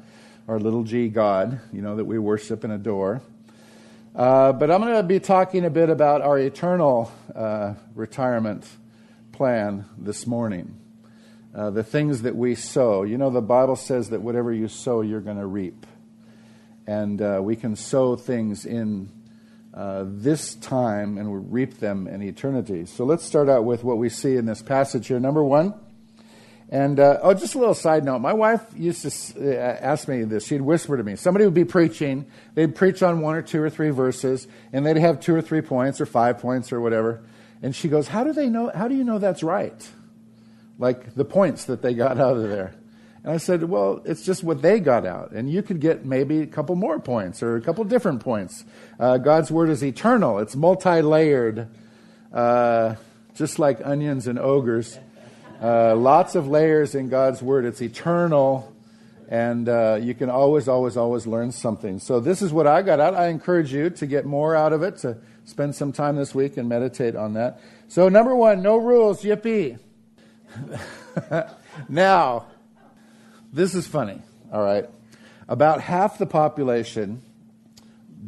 our 0.49 0.59
little 0.59 0.85
g 0.85 1.09
God, 1.09 1.61
you 1.73 1.81
know, 1.81 1.97
that 1.97 2.05
we 2.05 2.19
worship 2.19 2.65
and 2.65 2.73
adore. 2.73 3.23
Uh, 4.15 4.53
but 4.53 4.71
I'm 4.71 4.81
going 4.81 4.95
to 4.95 5.03
be 5.03 5.19
talking 5.19 5.65
a 5.65 5.71
bit 5.71 5.91
about 5.91 6.23
our 6.23 6.39
eternal 6.39 7.11
uh, 7.35 7.75
retirement 7.95 8.69
plan 9.33 9.87
this 9.99 10.27
morning. 10.27 10.79
Uh, 11.55 11.71
the 11.71 11.85
things 11.85 12.23
that 12.23 12.35
we 12.35 12.57
sow. 12.57 13.05
You 13.05 13.17
know, 13.17 13.31
the 13.31 13.41
Bible 13.41 13.77
says 13.77 14.11
that 14.11 14.21
whatever 14.21 14.53
you 14.53 14.67
sow, 14.67 15.03
you're 15.03 15.21
going 15.21 15.39
to 15.39 15.47
reap. 15.47 15.87
And 16.87 17.23
uh, 17.23 17.41
we 17.43 17.55
can 17.55 17.77
sow 17.77 18.17
things 18.17 18.67
in 18.67 19.09
uh, 19.73 20.05
this 20.07 20.57
time 20.57 21.17
and 21.17 21.53
reap 21.53 21.79
them 21.79 22.09
in 22.09 22.23
eternity. 22.23 22.87
So 22.87 23.05
let's 23.05 23.25
start 23.25 23.49
out 23.49 23.65
with 23.65 23.85
what 23.85 23.99
we 23.99 24.09
see 24.09 24.37
in 24.37 24.47
this 24.47 24.63
passage 24.63 25.07
here. 25.07 25.21
Number 25.21 25.45
one, 25.45 25.75
and 26.71 26.99
uh, 26.99 27.21
oh, 27.23 27.35
just 27.35 27.55
a 27.55 27.59
little 27.59 27.75
side 27.75 28.05
note. 28.05 28.19
My 28.19 28.33
wife 28.33 28.63
used 28.77 29.03
to 29.03 29.57
uh, 29.57 29.79
ask 29.81 30.09
me 30.09 30.25
this. 30.25 30.47
She'd 30.47 30.61
whisper 30.61 30.97
to 30.97 31.05
me. 31.05 31.15
Somebody 31.15 31.45
would 31.45 31.55
be 31.55 31.65
preaching. 31.65 32.27
They'd 32.55 32.75
preach 32.75 33.03
on 33.03 33.21
one 33.21 33.37
or 33.37 33.43
two 33.43 33.63
or 33.63 33.71
three 33.71 33.91
verses, 33.91 34.49
and 34.73 34.85
they'd 34.85 34.97
have 34.97 35.21
two 35.21 35.35
or 35.35 35.43
three 35.43 35.61
points 35.61 36.01
or 36.01 36.07
five 36.07 36.39
points 36.39 36.73
or 36.73 36.81
whatever. 36.81 37.23
And 37.63 37.77
she 37.77 37.89
goes, 37.89 38.09
"How 38.09 38.25
do 38.25 38.33
they 38.33 38.49
know? 38.49 38.73
How 38.75 38.89
do 38.89 38.95
you 38.95 39.05
know 39.05 39.19
that's 39.19 39.43
right? 39.43 39.89
Like 40.79 41.15
the 41.15 41.25
points 41.25 41.67
that 41.67 41.83
they 41.83 41.95
got 41.95 42.19
out 42.19 42.37
of 42.37 42.49
there." 42.49 42.75
And 43.23 43.33
I 43.33 43.39
said, 43.39 43.65
"Well, 43.65 44.03
it's 44.05 44.25
just 44.25 44.45
what 44.45 44.63
they 44.63 44.81
got 44.81 45.07
out, 45.07 45.33
and 45.33 45.51
you 45.51 45.63
could 45.63 45.81
get 45.81 46.05
maybe 46.05 46.41
a 46.41 46.47
couple 46.47 46.77
more 46.77 46.99
points 46.99 47.43
or 47.43 47.57
a 47.57 47.61
couple 47.61 47.85
different 47.85 48.21
points. 48.21 48.65
Uh, 48.99 49.19
God's 49.19 49.51
word 49.51 49.71
is 49.71 49.83
eternal. 49.83 50.39
It's 50.39 50.57
multi-layered, 50.57 51.69
uh, 52.33 52.97
just 53.35 53.59
like 53.59 53.81
onions 53.85 54.27
and 54.27 54.39
ogres." 54.39 54.99
Uh, 55.65 55.95
lots 55.97 56.35
of 56.35 56.47
layers 56.49 56.95
in 56.95 57.09
God's 57.09 57.41
Word. 57.41 57.65
It's 57.65 57.81
eternal, 57.81 58.71
and 59.29 59.69
uh, 59.69 59.99
you 59.99 60.15
can 60.15 60.29
always, 60.29 60.69
always, 60.69 60.97
always 60.97 61.27
learn 61.27 61.53
something. 61.53 62.01
So, 62.01 62.21
this 62.21 62.43
is 62.43 62.53
what 62.53 62.67
I 62.67 62.83
got 62.83 63.01
out. 63.01 63.15
I 63.15 63.29
encourage 63.29 63.73
you 63.73 63.89
to 63.89 64.07
get 64.07 64.27
more 64.27 64.55
out 64.55 64.73
of 64.73 64.83
it, 64.83 64.99
to 64.99 65.17
spend 65.45 65.75
some 65.75 65.93
time 65.93 66.17
this 66.17 66.35
week 66.35 66.59
and 66.59 66.69
meditate 66.69 67.17
on 67.17 67.35
that. 67.35 67.61
So, 67.89 68.09
number 68.09 68.35
one, 68.35 68.63
no 68.63 68.77
rules, 68.77 69.23
yippee. 69.23 69.79
now, 71.89 72.47
this 73.53 73.75
is 73.75 73.87
funny, 73.87 74.21
all 74.53 74.63
right? 74.63 74.89
About 75.49 75.81
half 75.81 76.19
the 76.19 76.27
population 76.27 77.23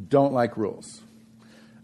don't 0.09 0.33
like 0.33 0.57
rules. 0.57 1.01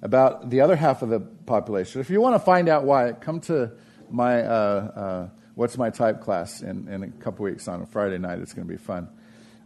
About 0.03 0.51
the 0.51 0.61
other 0.61 0.77
half 0.77 1.03
of 1.03 1.09
the 1.09 1.21
population, 1.21 2.01
if 2.01 2.11
you 2.11 2.21
want 2.21 2.35
to 2.35 2.41
find 2.41 2.69
out 2.69 2.85
why, 2.85 3.13
come 3.13 3.41
to 3.43 3.73
my 4.11 4.43
uh, 4.43 4.51
uh, 4.51 5.29
What's 5.55 5.77
My 5.77 5.91
Type 5.91 6.21
class 6.21 6.63
in, 6.63 6.89
in 6.89 7.03
a 7.03 7.09
couple 7.09 7.45
weeks 7.45 7.69
on 7.69 7.83
a 7.83 7.87
Friday 7.87 8.19
night. 8.19 8.39
It's 8.39 8.55
going 8.55 8.67
to 8.67 8.73
be 8.73 8.79
fun. 8.79 9.09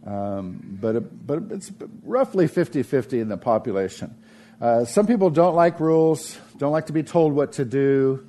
Um, 0.05 0.77
but, 0.81 1.25
but 1.25 1.43
it's 1.51 1.71
roughly 2.03 2.47
50 2.47 2.83
50 2.83 3.19
in 3.19 3.29
the 3.29 3.37
population. 3.37 4.15
Uh, 4.59 4.85
some 4.85 5.05
people 5.05 5.29
don't 5.29 5.55
like 5.55 5.79
rules, 5.79 6.37
don't 6.57 6.71
like 6.71 6.87
to 6.87 6.93
be 6.93 7.03
told 7.03 7.33
what 7.33 7.53
to 7.53 7.65
do. 7.65 8.27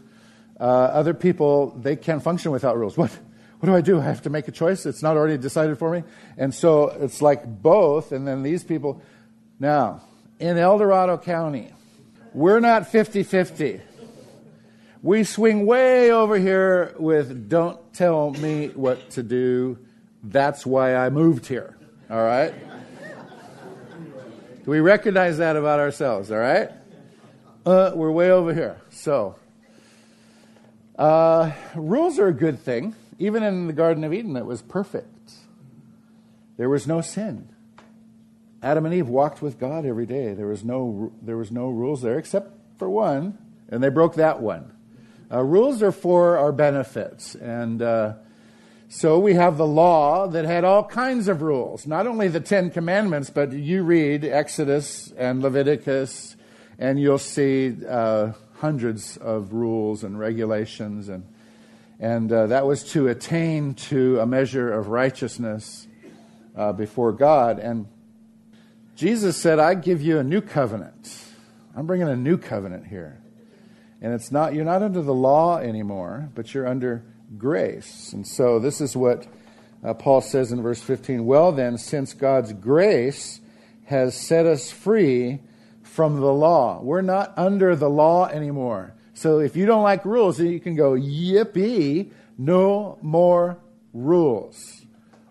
Uh, 0.61 0.65
other 0.65 1.15
people, 1.15 1.71
they 1.79 1.97
can't 1.97 2.23
function 2.23 2.51
without 2.51 2.77
rules. 2.77 2.97
What, 2.97 3.11
what 3.61 3.67
do 3.67 3.75
I 3.75 3.81
do? 3.81 4.01
I 4.01 4.05
have 4.05 4.23
to 4.23 4.31
make 4.31 4.49
a 4.49 4.53
choice. 4.53 4.87
It's 4.87 5.03
not 5.03 5.17
already 5.17 5.39
decided 5.39 5.79
for 5.79 5.91
me. 5.91 6.05
And 6.37 6.55
so 6.55 6.89
it's 6.89 7.21
like 7.21 7.45
both. 7.63 8.13
And 8.13 8.27
then 8.27 8.43
these 8.43 8.65
people. 8.65 9.03
Now, 9.59 10.03
in 10.39 10.59
El 10.59 10.79
Dorado 10.79 11.19
County, 11.19 11.73
we're 12.33 12.61
not 12.61 12.89
50 12.89 13.23
50. 13.25 13.81
We 15.03 15.25
swing 15.25 15.65
way 15.65 16.11
over 16.11 16.37
here 16.39 16.95
with 16.99 17.49
don't 17.49 17.79
tell 17.93 18.31
me 18.31 18.69
what 18.69 19.11
to 19.11 19.23
do. 19.23 19.79
That's 20.23 20.67
why 20.67 20.97
I 20.97 21.11
moved 21.11 21.47
here. 21.47 21.77
All 22.11 22.23
right? 22.23 22.53
Do 24.65 24.71
we 24.71 24.81
recognize 24.81 25.39
that 25.39 25.57
about 25.57 25.81
ourselves? 25.81 26.31
All 26.31 26.39
right? 26.39 26.71
Uh, 27.65 27.93
we're 27.95 28.11
way 28.11 28.31
over 28.31 28.53
here. 28.53 28.77
So, 28.91 29.37
uh, 30.99 31.53
rules 31.75 32.19
are 32.19 32.29
a 32.29 32.35
good 32.35 32.59
thing. 32.59 32.95
Even 33.19 33.43
in 33.43 33.67
the 33.67 33.73
Garden 33.73 34.05
of 34.05 34.13
Eden, 34.13 34.37
it 34.37 34.47
was 34.47 34.63
perfect. 34.63 35.33
There 36.57 36.69
was 36.69 36.87
no 36.87 37.01
sin. 37.01 37.49
Adam 38.63 38.85
and 38.85 38.95
Eve 38.95 39.09
walked 39.09 39.41
with 39.41 39.59
God 39.59 39.87
every 39.87 40.07
day. 40.07 40.35
There 40.35 40.47
was 40.47 40.65
no, 40.65 41.13
there 41.23 41.37
was 41.37 41.51
no 41.51 41.69
rules 41.69 42.03
there 42.03 42.19
except 42.19 42.53
for 42.77 42.91
one, 42.91 43.39
and 43.69 43.83
they 43.83 43.89
broke 43.89 44.17
that 44.17 44.41
one. 44.41 44.73
Uh, 45.31 45.43
rules 45.43 45.83
are 45.83 45.93
for 45.93 46.39
our 46.39 46.53
benefits. 46.53 47.35
And 47.35 47.83
uh, 47.83 48.15
so 48.89 49.19
we 49.19 49.35
have 49.35 49.59
the 49.59 49.67
law 49.67 50.27
that 50.27 50.45
had 50.45 50.65
all 50.65 50.85
kinds 50.85 51.29
of 51.29 51.43
rules, 51.43 51.87
not 51.87 52.07
only 52.07 52.29
the 52.29 52.41
Ten 52.41 52.71
Commandments, 52.71 53.31
but 53.31 53.53
you 53.53 53.83
read 53.83 54.25
Exodus 54.25 55.13
and 55.17 55.43
Leviticus, 55.43 56.37
and 56.79 56.99
you'll 56.99 57.19
see 57.19 57.77
uh, 57.87 58.33
hundreds 58.59 59.17
of 59.17 59.53
rules 59.53 60.05
and 60.05 60.19
regulations. 60.19 61.09
And, 61.09 61.25
and 61.99 62.31
uh, 62.31 62.49
that 62.49 62.67
was 62.67 62.85
to 62.93 63.09
attain 63.09 63.75
to 63.75 64.21
a 64.21 64.27
measure 64.27 64.73
of 64.73 64.89
righteousness 64.89 65.87
uh, 66.57 66.73
before 66.73 67.13
God. 67.13 67.59
And 67.59 67.87
Jesus 68.97 69.37
said, 69.37 69.59
I 69.59 69.75
give 69.75 70.03
you 70.03 70.19
a 70.19 70.25
new 70.25 70.41
covenant. 70.41 71.25
I'm 71.77 71.87
bringing 71.87 72.09
a 72.09 72.17
new 72.17 72.37
covenant 72.37 72.87
here. 72.89 73.21
And 74.01 74.13
it's 74.13 74.31
not, 74.31 74.55
you're 74.55 74.65
not 74.65 74.83
under 74.83 75.03
the 75.03 75.15
law 75.15 75.59
anymore, 75.59 76.31
but 76.35 76.53
you're 76.55 76.67
under 76.67 77.05
grace. 77.37 78.13
And 78.13 78.27
so 78.27 78.59
this 78.59 78.81
is 78.81 78.97
what 78.97 79.27
uh, 79.85 79.95
Paul 79.95 80.21
says 80.21 80.51
in 80.51 80.63
verse 80.63 80.81
15 80.81 81.25
Well, 81.25 81.53
then, 81.53 81.79
since 81.79 82.15
God's 82.15 82.53
grace 82.53 83.41
has 83.85 84.17
set 84.17 84.47
us 84.47 84.71
free 84.71 85.41
from 85.99 86.21
the 86.21 86.33
law, 86.33 86.81
we're 86.81 87.01
not 87.01 87.37
under 87.37 87.75
the 87.75 87.91
law 87.91 88.29
anymore. 88.29 88.95
So 89.15 89.41
if 89.41 89.57
you 89.57 89.67
don't 89.67 89.83
like 89.83 90.05
rules, 90.05 90.39
you 90.39 90.61
can 90.61 90.77
go, 90.77 90.93
yippee, 90.93 92.13
no 92.39 93.01
more 93.03 93.59
rules. 93.93 94.87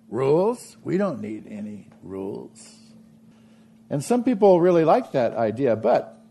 Rules? 0.10 0.76
We 0.84 0.98
don't 0.98 1.22
need 1.22 1.48
any 1.50 1.88
rules. 2.04 2.76
And 3.90 4.04
some 4.04 4.26
people 4.26 4.60
really 4.60 4.84
like 4.84 5.14
that 5.14 5.38
idea, 5.38 5.78
but 5.78 6.22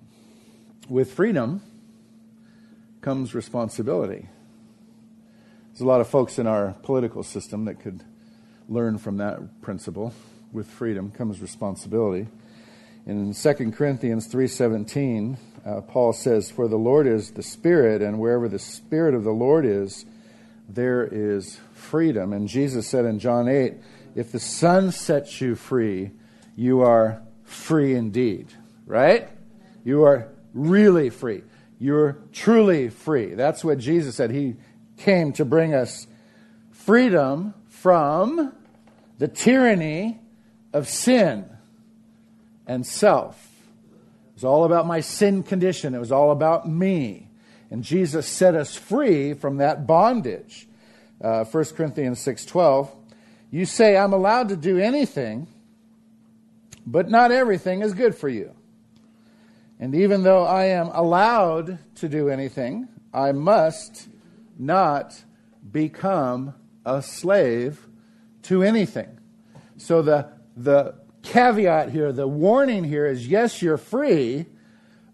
with 0.86 1.14
freedom 1.14 1.62
comes 3.00 3.34
responsibility. 3.34 4.28
There's 5.68 5.80
a 5.80 5.86
lot 5.86 6.02
of 6.02 6.08
folks 6.08 6.38
in 6.38 6.46
our 6.46 6.74
political 6.82 7.22
system 7.22 7.64
that 7.64 7.80
could 7.80 8.04
learn 8.68 8.98
from 8.98 9.16
that 9.16 9.62
principle. 9.62 10.12
With 10.52 10.66
freedom 10.66 11.10
comes 11.10 11.40
responsibility. 11.40 12.28
In 13.06 13.34
2 13.34 13.72
Corinthians 13.72 14.26
3:17, 14.26 15.36
uh, 15.64 15.80
Paul 15.82 16.12
says, 16.12 16.50
"For 16.50 16.66
the 16.66 16.76
Lord 16.76 17.06
is 17.06 17.30
the 17.30 17.42
Spirit, 17.42 18.02
and 18.02 18.18
wherever 18.18 18.48
the 18.48 18.58
Spirit 18.58 19.14
of 19.14 19.22
the 19.22 19.32
Lord 19.32 19.64
is, 19.64 20.04
there 20.68 21.04
is 21.04 21.60
freedom." 21.72 22.32
And 22.32 22.48
Jesus 22.48 22.88
said 22.88 23.04
in 23.04 23.20
John 23.20 23.46
8, 23.46 23.74
"If 24.16 24.32
the 24.32 24.40
Son 24.40 24.90
sets 24.90 25.40
you 25.40 25.54
free, 25.54 26.10
you 26.56 26.80
are 26.80 27.22
free 27.44 27.94
indeed." 27.94 28.48
Right? 28.86 29.28
You 29.84 30.02
are 30.02 30.26
really 30.52 31.08
free. 31.08 31.44
You're 31.78 32.16
truly 32.32 32.88
free. 32.88 33.34
That's 33.34 33.64
what 33.64 33.78
Jesus 33.78 34.16
said. 34.16 34.32
He 34.32 34.56
came 34.96 35.32
to 35.34 35.44
bring 35.44 35.74
us 35.74 36.08
freedom 36.72 37.54
from 37.68 38.52
the 39.18 39.28
tyranny 39.28 40.18
of 40.72 40.88
sin 40.88 41.44
and 42.66 42.86
self. 42.86 43.50
It 44.30 44.34
was 44.34 44.44
all 44.44 44.64
about 44.64 44.86
my 44.86 45.00
sin 45.00 45.42
condition. 45.42 45.94
It 45.94 45.98
was 45.98 46.12
all 46.12 46.30
about 46.30 46.68
me. 46.68 47.28
And 47.70 47.82
Jesus 47.82 48.26
set 48.26 48.54
us 48.54 48.76
free 48.76 49.34
from 49.34 49.56
that 49.58 49.86
bondage. 49.86 50.68
Uh, 51.20 51.44
1 51.44 51.64
Corinthians 51.76 52.18
6.12, 52.24 52.90
you 53.50 53.64
say, 53.64 53.96
I'm 53.96 54.12
allowed 54.12 54.50
to 54.50 54.56
do 54.56 54.78
anything, 54.78 55.46
but 56.86 57.08
not 57.08 57.32
everything 57.32 57.82
is 57.82 57.94
good 57.94 58.14
for 58.14 58.28
you. 58.28 58.54
And 59.80 59.94
even 59.94 60.22
though 60.22 60.44
I 60.44 60.66
am 60.66 60.88
allowed 60.88 61.78
to 61.96 62.08
do 62.08 62.28
anything, 62.28 62.88
I 63.12 63.32
must 63.32 64.08
not 64.58 65.22
become 65.72 66.54
a 66.84 67.02
slave 67.02 67.86
to 68.42 68.62
anything. 68.62 69.18
So 69.76 70.02
the, 70.02 70.28
the 70.56 70.94
caveat 71.26 71.90
here, 71.90 72.12
the 72.12 72.26
warning 72.26 72.84
here 72.84 73.06
is 73.06 73.26
yes, 73.26 73.60
you're 73.60 73.76
free, 73.76 74.46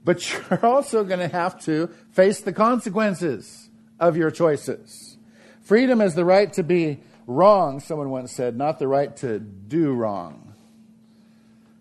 but 0.05 0.33
you're 0.51 0.65
also 0.65 1.05
going 1.05 1.21
to 1.21 1.29
have 1.29 1.61
to 1.65 1.89
face 2.13 2.41
the 2.41 2.53
consequences 2.53 3.71
of 3.99 4.17
your 4.17 4.31
choices. 4.31 5.17
Freedom 5.63 6.01
is 6.01 6.15
the 6.15 6.25
right 6.25 6.53
to 6.55 6.63
be 6.63 7.01
wrong, 7.27 7.81
someone 7.81 8.11
once 8.11 8.33
said, 8.33 8.57
not 8.57 8.79
the 8.79 8.89
right 8.89 9.17
to 9.19 9.39
do 9.39 9.93
wrong. 9.93 10.55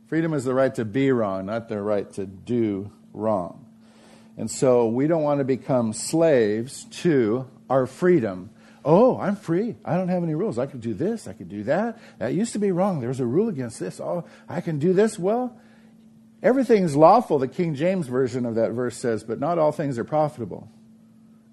Freedom 0.08 0.34
is 0.34 0.44
the 0.44 0.54
right 0.54 0.74
to 0.76 0.86
be 0.86 1.12
wrong, 1.12 1.46
not 1.46 1.70
the 1.70 1.82
right 1.82 2.12
to 2.14 2.26
do 2.26 2.92
wrong. 3.14 3.66
And 4.38 4.50
so 4.50 4.88
we 4.88 5.08
don't 5.08 5.24
want 5.24 5.40
to 5.40 5.46
become 5.46 5.94
slaves 5.94 6.86
to 7.02 7.48
our 7.70 7.86
freedom. 7.86 8.50
Oh, 8.84 9.20
I'm 9.20 9.36
free. 9.36 9.76
I 9.86 9.96
don't 9.96 10.08
have 10.08 10.24
any 10.24 10.34
rules. 10.34 10.58
I 10.58 10.66
can 10.66 10.80
do 10.80 10.94
this. 10.94 11.28
I 11.28 11.34
can 11.34 11.48
do 11.48 11.64
that. 11.64 12.00
That 12.18 12.34
used 12.34 12.54
to 12.54 12.60
be 12.60 12.72
wrong. 12.72 13.00
There's 13.00 13.20
a 13.20 13.26
rule 13.26 13.48
against 13.50 13.80
this. 13.80 14.00
Oh, 14.00 14.26
I 14.50 14.62
can 14.62 14.80
do 14.80 14.94
this. 14.94 15.20
Well, 15.20 15.56
everything's 16.42 16.96
lawful, 16.96 17.38
the 17.40 17.48
King 17.48 17.76
James 17.76 18.08
version 18.08 18.46
of 18.46 18.56
that 18.56 18.72
verse 18.72 18.98
says, 18.98 19.24
but 19.24 19.40
not 19.40 19.60
all 19.60 19.72
things 19.72 20.00
are 20.00 20.04
profitable. 20.04 20.68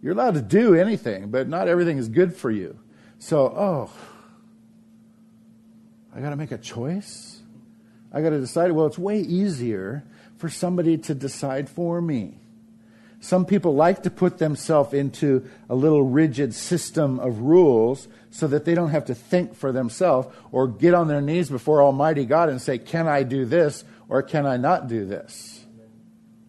You're 0.00 0.12
allowed 0.12 0.34
to 0.34 0.42
do 0.42 0.74
anything, 0.74 1.30
but 1.30 1.48
not 1.48 1.68
everything 1.68 1.98
is 1.98 2.08
good 2.08 2.34
for 2.34 2.50
you. 2.50 2.78
So, 3.18 3.46
oh, 3.46 3.90
I 6.14 6.20
got 6.20 6.30
to 6.30 6.36
make 6.36 6.52
a 6.52 6.58
choice? 6.58 7.42
I 8.12 8.22
got 8.22 8.30
to 8.30 8.40
decide. 8.40 8.72
Well, 8.72 8.86
it's 8.86 8.98
way 8.98 9.20
easier 9.20 10.04
for 10.38 10.48
somebody 10.48 10.96
to 10.98 11.14
decide 11.14 11.68
for 11.68 12.00
me. 12.00 12.38
Some 13.20 13.46
people 13.46 13.74
like 13.74 14.04
to 14.04 14.10
put 14.10 14.38
themselves 14.38 14.94
into 14.94 15.48
a 15.68 15.74
little 15.74 16.02
rigid 16.02 16.54
system 16.54 17.18
of 17.18 17.40
rules 17.40 18.06
so 18.30 18.46
that 18.46 18.64
they 18.64 18.74
don't 18.74 18.90
have 18.90 19.06
to 19.06 19.14
think 19.14 19.56
for 19.56 19.72
themselves 19.72 20.28
or 20.52 20.68
get 20.68 20.94
on 20.94 21.08
their 21.08 21.20
knees 21.20 21.50
before 21.50 21.82
Almighty 21.82 22.24
God 22.24 22.48
and 22.48 22.62
say, 22.62 22.78
Can 22.78 23.08
I 23.08 23.24
do 23.24 23.44
this 23.44 23.84
or 24.08 24.22
can 24.22 24.46
I 24.46 24.56
not 24.56 24.86
do 24.86 25.04
this? 25.04 25.64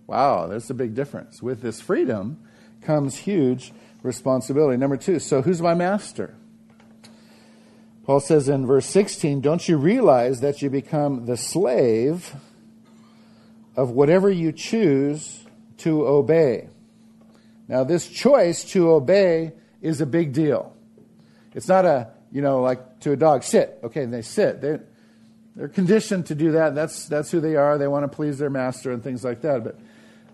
Wow, 0.06 0.48
that's 0.48 0.70
a 0.70 0.76
big 0.76 0.94
difference. 0.94 1.42
With 1.42 1.62
this 1.62 1.82
freedom 1.82 2.40
comes 2.82 3.18
huge 3.18 3.74
responsibility. 4.04 4.78
Number 4.78 4.98
two, 4.98 5.20
so 5.20 5.42
who's 5.42 5.62
my 5.62 5.74
master? 5.74 6.36
Paul 8.06 8.20
says 8.20 8.50
in 8.50 8.66
verse 8.66 8.88
16, 8.88 9.42
Don't 9.42 9.68
you 9.68 9.78
realize 9.78 10.42
that 10.42 10.62
you 10.62 10.70
become 10.70 11.26
the 11.26 11.38
slave 11.38 12.36
of 13.76 13.92
whatever 13.92 14.30
you 14.30 14.52
choose 14.52 15.46
to 15.80 16.08
obey? 16.08 16.70
Now, 17.68 17.84
this 17.84 18.08
choice 18.08 18.64
to 18.72 18.92
obey 18.92 19.54
is 19.82 20.02
a 20.02 20.06
big 20.06 20.34
deal. 20.34 20.76
It's 21.54 21.68
not 21.68 21.86
a, 21.86 22.10
you 22.32 22.42
know, 22.42 22.62
like 22.62 23.00
to 23.02 23.12
a 23.12 23.16
dog, 23.16 23.44
sit. 23.44 23.80
Okay, 23.84 24.06
they 24.06 24.22
sit. 24.22 24.62
They're, 24.62 24.84
they're 25.56 25.68
conditioned 25.68 26.28
to 26.28 26.36
do 26.36 26.54
that. 26.54 26.76
That's, 26.76 27.08
that's 27.08 27.32
who 27.32 27.40
they 27.40 27.56
are. 27.56 27.78
They 27.78 27.88
want 27.88 28.10
to 28.10 28.16
please 28.16 28.38
their 28.38 28.50
master 28.50 28.92
and 28.92 29.04
things 29.04 29.24
like 29.24 29.42
that. 29.42 29.64
But 29.64 29.80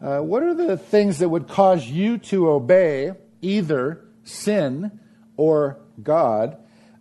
uh, 0.02 0.22
what 0.22 0.44
are 0.44 0.54
the 0.54 0.78
things 0.78 1.20
that 1.20 1.30
would 1.30 1.48
cause 1.48 1.86
you 1.86 2.18
to 2.20 2.50
obey 2.50 3.14
either 3.42 4.06
sin 4.24 5.00
or 5.38 5.78
God? 6.02 6.58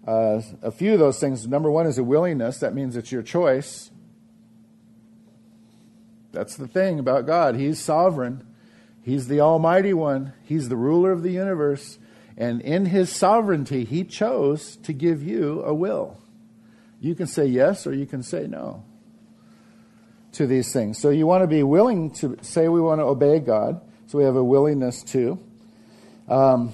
Uh, 0.06 0.42
a 0.62 0.70
few 0.70 0.92
of 0.92 0.98
those 0.98 1.18
things. 1.18 1.46
Number 1.46 1.70
one 1.70 1.86
is 1.86 1.98
a 1.98 2.04
willingness. 2.04 2.58
That 2.58 2.74
means 2.74 2.96
it's 2.96 3.10
your 3.10 3.22
choice. 3.22 3.90
That's 6.34 6.56
the 6.56 6.68
thing 6.68 6.98
about 6.98 7.26
God. 7.26 7.54
He's 7.54 7.80
sovereign. 7.80 8.46
He's 9.02 9.28
the 9.28 9.40
Almighty 9.40 9.94
One. 9.94 10.32
He's 10.44 10.68
the 10.68 10.76
ruler 10.76 11.12
of 11.12 11.22
the 11.22 11.30
universe. 11.30 11.98
And 12.36 12.60
in 12.60 12.86
His 12.86 13.10
sovereignty, 13.10 13.84
He 13.84 14.04
chose 14.04 14.76
to 14.76 14.92
give 14.92 15.22
you 15.22 15.62
a 15.62 15.72
will. 15.72 16.18
You 17.00 17.14
can 17.14 17.26
say 17.26 17.46
yes 17.46 17.86
or 17.86 17.94
you 17.94 18.06
can 18.06 18.22
say 18.22 18.46
no 18.46 18.84
to 20.32 20.46
these 20.46 20.72
things. 20.72 20.98
So 20.98 21.10
you 21.10 21.26
want 21.26 21.42
to 21.42 21.46
be 21.46 21.62
willing 21.62 22.10
to 22.14 22.36
say 22.42 22.68
we 22.68 22.80
want 22.80 23.00
to 23.00 23.04
obey 23.04 23.38
God. 23.38 23.80
So 24.06 24.18
we 24.18 24.24
have 24.24 24.36
a 24.36 24.44
willingness 24.44 25.02
to. 25.04 25.38
Um, 26.28 26.72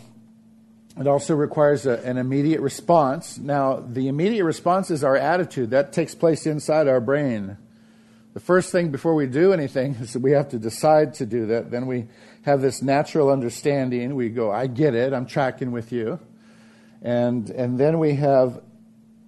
it 0.98 1.06
also 1.06 1.34
requires 1.34 1.86
a, 1.86 1.98
an 2.04 2.16
immediate 2.16 2.60
response. 2.60 3.38
Now, 3.38 3.76
the 3.86 4.08
immediate 4.08 4.44
response 4.44 4.90
is 4.90 5.04
our 5.04 5.16
attitude. 5.16 5.70
That 5.70 5.92
takes 5.92 6.14
place 6.14 6.46
inside 6.46 6.88
our 6.88 7.00
brain. 7.00 7.56
The 8.32 8.40
first 8.40 8.70
thing 8.70 8.90
before 8.90 9.14
we 9.14 9.26
do 9.26 9.52
anything 9.52 9.96
is 9.96 10.12
that 10.12 10.22
we 10.22 10.32
have 10.32 10.50
to 10.50 10.58
decide 10.58 11.14
to 11.14 11.26
do 11.26 11.46
that. 11.46 11.70
Then 11.70 11.86
we 11.86 12.06
have 12.42 12.60
this 12.60 12.80
natural 12.80 13.28
understanding. 13.28 14.14
We 14.14 14.28
go, 14.28 14.52
I 14.52 14.68
get 14.68 14.94
it, 14.94 15.12
I'm 15.12 15.26
tracking 15.26 15.72
with 15.72 15.90
you. 15.90 16.20
And, 17.02 17.50
and 17.50 17.78
then 17.78 17.98
we 17.98 18.14
have 18.14 18.62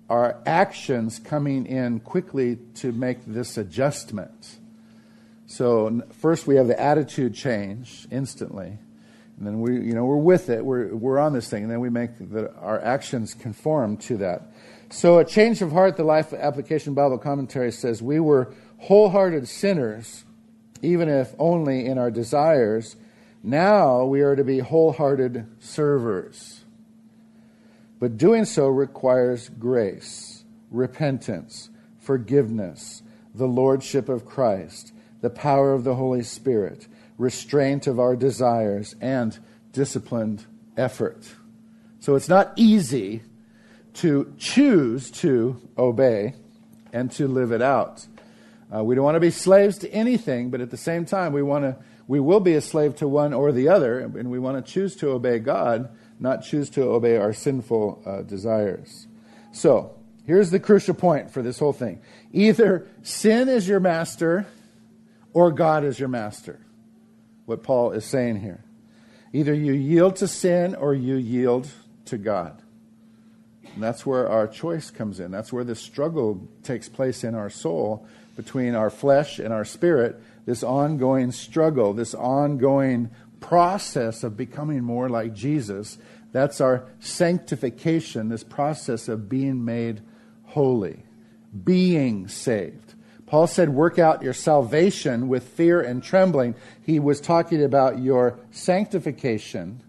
our 0.09 0.41
actions 0.47 1.19
coming 1.19 1.67
in 1.67 2.01
quickly 2.01 2.59
to 2.75 2.93
make 2.93 3.25
this 3.27 3.57
adjustment. 3.57 4.59
So, 5.47 6.03
first 6.21 6.47
we 6.47 6.57
have 6.57 6.69
the 6.69 6.81
attitude 6.81 7.35
change 7.35 8.07
instantly. 8.11 8.79
And 9.39 9.47
then 9.47 9.61
we, 9.61 9.75
you 9.75 9.95
know, 9.95 10.05
we're 10.05 10.17
with 10.17 10.49
it. 10.49 10.65
We're, 10.65 10.95
we're 10.95 11.19
on 11.19 11.33
this 11.33 11.49
thing. 11.49 11.65
And 11.65 11.73
then 11.73 11.81
we 11.81 11.91
make 11.91 12.11
the, 12.19 12.55
our 12.57 12.81
actions 12.81 13.35
conform 13.35 13.97
to 13.99 14.19
that. 14.19 14.53
So 14.93 15.19
a 15.19 15.25
change 15.25 15.63
of 15.63 15.73
heart, 15.73 15.97
the 15.97 16.05
Life 16.05 16.35
Application 16.35 16.93
Bible 16.93 17.17
Commentary 17.17 17.73
says, 17.73 18.03
we 18.03 18.21
were 18.21 18.53
wholehearted 18.83 19.49
sinners, 19.49 20.25
even 20.83 21.09
if 21.09 21.35
only 21.39 21.87
in 21.87 21.99
our 21.99 22.11
desires. 22.11 22.97
Now 23.43 24.05
we 24.05 24.21
are 24.23 24.35
to 24.35 24.45
be 24.45 24.59
wholehearted 24.59 25.47
servers. 25.61 26.65
But 28.01 28.19
doing 28.19 28.45
so 28.45 28.67
requires 28.67 29.49
grace, 29.49 30.43
repentance, 30.71 31.71
forgiveness, 32.01 33.03
the 33.35 33.47
lordship 33.47 34.09
of 34.09 34.27
Christ, 34.27 34.93
the 35.21 35.31
power 35.31 35.73
of 35.73 35.85
the 35.85 35.95
Holy 35.95 36.25
Spirit, 36.25 36.89
restraint 37.19 37.87
of 37.87 38.01
our 38.01 38.17
desires, 38.17 38.97
and 39.01 39.39
disciplined 39.73 40.45
effort. 40.77 41.35
So 42.01 42.17
it's 42.17 42.29
not 42.29 42.53
easy 42.57 43.23
to 43.95 44.35
choose 44.37 45.11
to 45.13 45.61
obey 45.79 46.35
and 46.93 47.13
to 47.13 47.29
live 47.29 47.53
it 47.53 47.63
out. 47.63 48.07
Uh, 48.75 48.83
we 48.83 48.95
don't 48.95 49.05
want 49.05 49.17
to 49.17 49.21
be 49.21 49.31
slaves 49.31 49.79
to 49.79 49.91
anything, 49.91 50.51
but 50.51 50.61
at 50.61 50.71
the 50.71 50.77
same 50.77 51.05
time, 51.05 51.33
we 51.33 51.43
want 51.43 51.65
to. 51.65 51.77
We 52.09 52.21
will 52.21 52.41
be 52.41 52.55
a 52.55 52.61
slave 52.61 52.97
to 52.97 53.09
one 53.09 53.33
or 53.33 53.53
the 53.53 53.69
other, 53.69 54.01
and 54.01 54.31
we 54.31 54.39
want 54.39 54.65
to 54.65 54.73
choose 54.73 54.97
to 54.97 55.11
obey 55.11 55.39
God, 55.39 55.89
not 56.19 56.43
choose 56.43 56.69
to 56.71 56.83
obey 56.83 57.17
our 57.17 57.33
sinful 57.33 58.03
uh, 58.05 58.23
desires. 58.23 59.07
So, 59.53 59.95
here's 60.27 60.51
the 60.51 60.59
crucial 60.59 60.95
point 60.95 61.31
for 61.31 61.43
this 61.43 61.59
whole 61.59 61.73
thing 61.73 62.01
either 62.33 62.87
sin 63.03 63.49
is 63.49 63.69
your 63.69 63.81
master 63.81 64.47
or 65.33 65.53
God 65.53 65.85
is 65.85 65.99
your 65.99 66.09
master 66.09 66.59
what 67.47 67.63
Paul 67.63 67.93
is 67.93 68.05
saying 68.05 68.41
here. 68.41 68.65
Either 69.33 69.55
you 69.55 69.73
yield 69.73 70.17
to 70.17 70.29
sin 70.29 70.75
or 70.75 70.95
you 70.95 71.17
yield 71.17 71.69
to 72.07 72.19
God. 72.19 72.63
And 73.75 73.83
that's 73.83 74.05
where 74.05 74.29
our 74.29 74.47
choice 74.47 74.91
comes 74.91 75.21
in. 75.21 75.31
That's 75.31 75.53
where 75.53 75.65
the 75.65 75.75
struggle 75.75 76.47
takes 76.63 76.89
place 76.89 77.25
in 77.25 77.35
our 77.35 77.49
soul 77.49 78.07
between 78.37 78.75
our 78.75 78.91
flesh 78.91 79.39
and 79.39 79.53
our 79.53 79.65
spirit. 79.65 80.21
This 80.47 80.63
ongoing 80.63 81.33
struggle, 81.33 81.93
this 81.93 82.15
ongoing 82.15 83.11
process 83.41 84.25
of 84.25 84.37
becoming 84.37 84.83
more 84.83 85.09
like 85.09 85.35
Jesus. 85.35 85.99
That's 86.33 86.61
our 86.61 86.87
sanctification, 87.01 88.29
this 88.29 88.45
process 88.45 89.09
of 89.09 89.29
being 89.29 89.65
made 89.65 90.01
holy, 90.45 91.05
being 91.65 92.29
saved. 92.29 92.95
Paul 93.27 93.47
said, 93.47 93.71
Work 93.71 93.99
out 93.99 94.23
your 94.23 94.35
salvation 94.35 95.29
with 95.29 95.45
fear 95.45 95.81
and 95.81 96.03
trembling. 96.03 96.55
He 96.85 96.99
was 96.99 97.21
talking 97.21 97.63
about 97.63 97.99
your 97.99 98.39
sanctification 98.51 99.83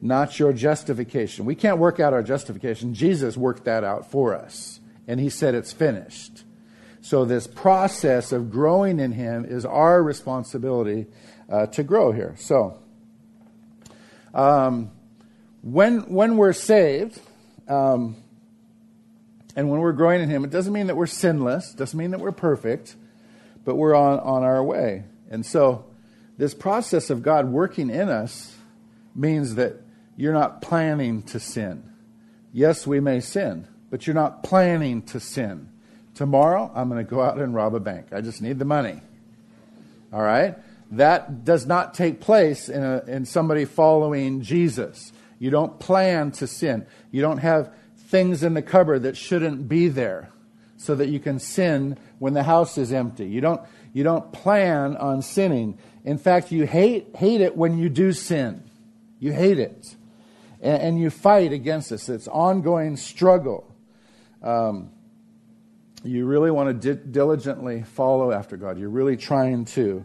not 0.00 0.38
your 0.38 0.52
justification. 0.52 1.44
We 1.44 1.54
can't 1.54 1.78
work 1.78 2.00
out 2.00 2.12
our 2.12 2.22
justification. 2.22 2.94
Jesus 2.94 3.36
worked 3.36 3.64
that 3.64 3.84
out 3.84 4.10
for 4.10 4.34
us, 4.34 4.80
and 5.06 5.18
He 5.20 5.30
said 5.30 5.54
it's 5.54 5.72
finished. 5.72 6.44
So, 7.08 7.24
this 7.24 7.46
process 7.46 8.32
of 8.32 8.50
growing 8.50 9.00
in 9.00 9.12
Him 9.12 9.46
is 9.46 9.64
our 9.64 10.02
responsibility 10.02 11.06
uh, 11.48 11.64
to 11.68 11.82
grow 11.82 12.12
here. 12.12 12.34
So, 12.36 12.78
um, 14.34 14.90
when, 15.62 16.00
when 16.12 16.36
we're 16.36 16.52
saved, 16.52 17.18
um, 17.66 18.14
and 19.56 19.70
when 19.70 19.80
we're 19.80 19.94
growing 19.94 20.20
in 20.20 20.28
Him, 20.28 20.44
it 20.44 20.50
doesn't 20.50 20.74
mean 20.74 20.88
that 20.88 20.96
we're 20.96 21.06
sinless, 21.06 21.72
doesn't 21.72 21.98
mean 21.98 22.10
that 22.10 22.20
we're 22.20 22.30
perfect, 22.30 22.94
but 23.64 23.76
we're 23.76 23.94
on, 23.94 24.20
on 24.20 24.42
our 24.42 24.62
way. 24.62 25.04
And 25.30 25.46
so, 25.46 25.86
this 26.36 26.52
process 26.52 27.08
of 27.08 27.22
God 27.22 27.48
working 27.48 27.88
in 27.88 28.10
us 28.10 28.54
means 29.14 29.54
that 29.54 29.80
you're 30.14 30.34
not 30.34 30.60
planning 30.60 31.22
to 31.22 31.40
sin. 31.40 31.90
Yes, 32.52 32.86
we 32.86 33.00
may 33.00 33.20
sin, 33.20 33.66
but 33.88 34.06
you're 34.06 34.12
not 34.12 34.42
planning 34.42 35.00
to 35.04 35.18
sin. 35.18 35.70
Tomorrow, 36.18 36.72
I'm 36.74 36.88
going 36.88 36.98
to 36.98 37.08
go 37.08 37.22
out 37.22 37.38
and 37.38 37.54
rob 37.54 37.76
a 37.76 37.80
bank. 37.80 38.08
I 38.10 38.22
just 38.22 38.42
need 38.42 38.58
the 38.58 38.64
money. 38.64 39.00
All 40.12 40.20
right? 40.20 40.56
That 40.90 41.44
does 41.44 41.64
not 41.64 41.94
take 41.94 42.18
place 42.18 42.68
in, 42.68 42.82
a, 42.82 43.04
in 43.06 43.24
somebody 43.24 43.64
following 43.64 44.42
Jesus. 44.42 45.12
You 45.38 45.50
don't 45.50 45.78
plan 45.78 46.32
to 46.32 46.48
sin. 46.48 46.88
You 47.12 47.22
don't 47.22 47.38
have 47.38 47.72
things 47.96 48.42
in 48.42 48.54
the 48.54 48.62
cupboard 48.62 49.04
that 49.04 49.16
shouldn't 49.16 49.68
be 49.68 49.86
there 49.86 50.30
so 50.76 50.96
that 50.96 51.08
you 51.08 51.20
can 51.20 51.38
sin 51.38 51.96
when 52.18 52.34
the 52.34 52.42
house 52.42 52.78
is 52.78 52.92
empty. 52.92 53.26
You 53.26 53.40
don't, 53.40 53.60
you 53.92 54.02
don't 54.02 54.32
plan 54.32 54.96
on 54.96 55.22
sinning. 55.22 55.78
In 56.04 56.18
fact, 56.18 56.50
you 56.50 56.66
hate, 56.66 57.14
hate 57.14 57.42
it 57.42 57.56
when 57.56 57.78
you 57.78 57.88
do 57.88 58.12
sin. 58.12 58.64
You 59.20 59.32
hate 59.32 59.60
it 59.60 59.94
and, 60.60 60.82
and 60.82 61.00
you 61.00 61.10
fight 61.10 61.52
against 61.52 61.90
this. 61.90 62.08
It's 62.08 62.26
ongoing 62.26 62.96
struggle. 62.96 63.72
Um, 64.42 64.90
you 66.04 66.26
really 66.26 66.50
want 66.50 66.80
to 66.80 66.94
di- 66.94 67.02
diligently 67.10 67.82
follow 67.82 68.32
after 68.32 68.56
God. 68.56 68.78
You're 68.78 68.88
really 68.88 69.16
trying 69.16 69.64
to. 69.66 70.04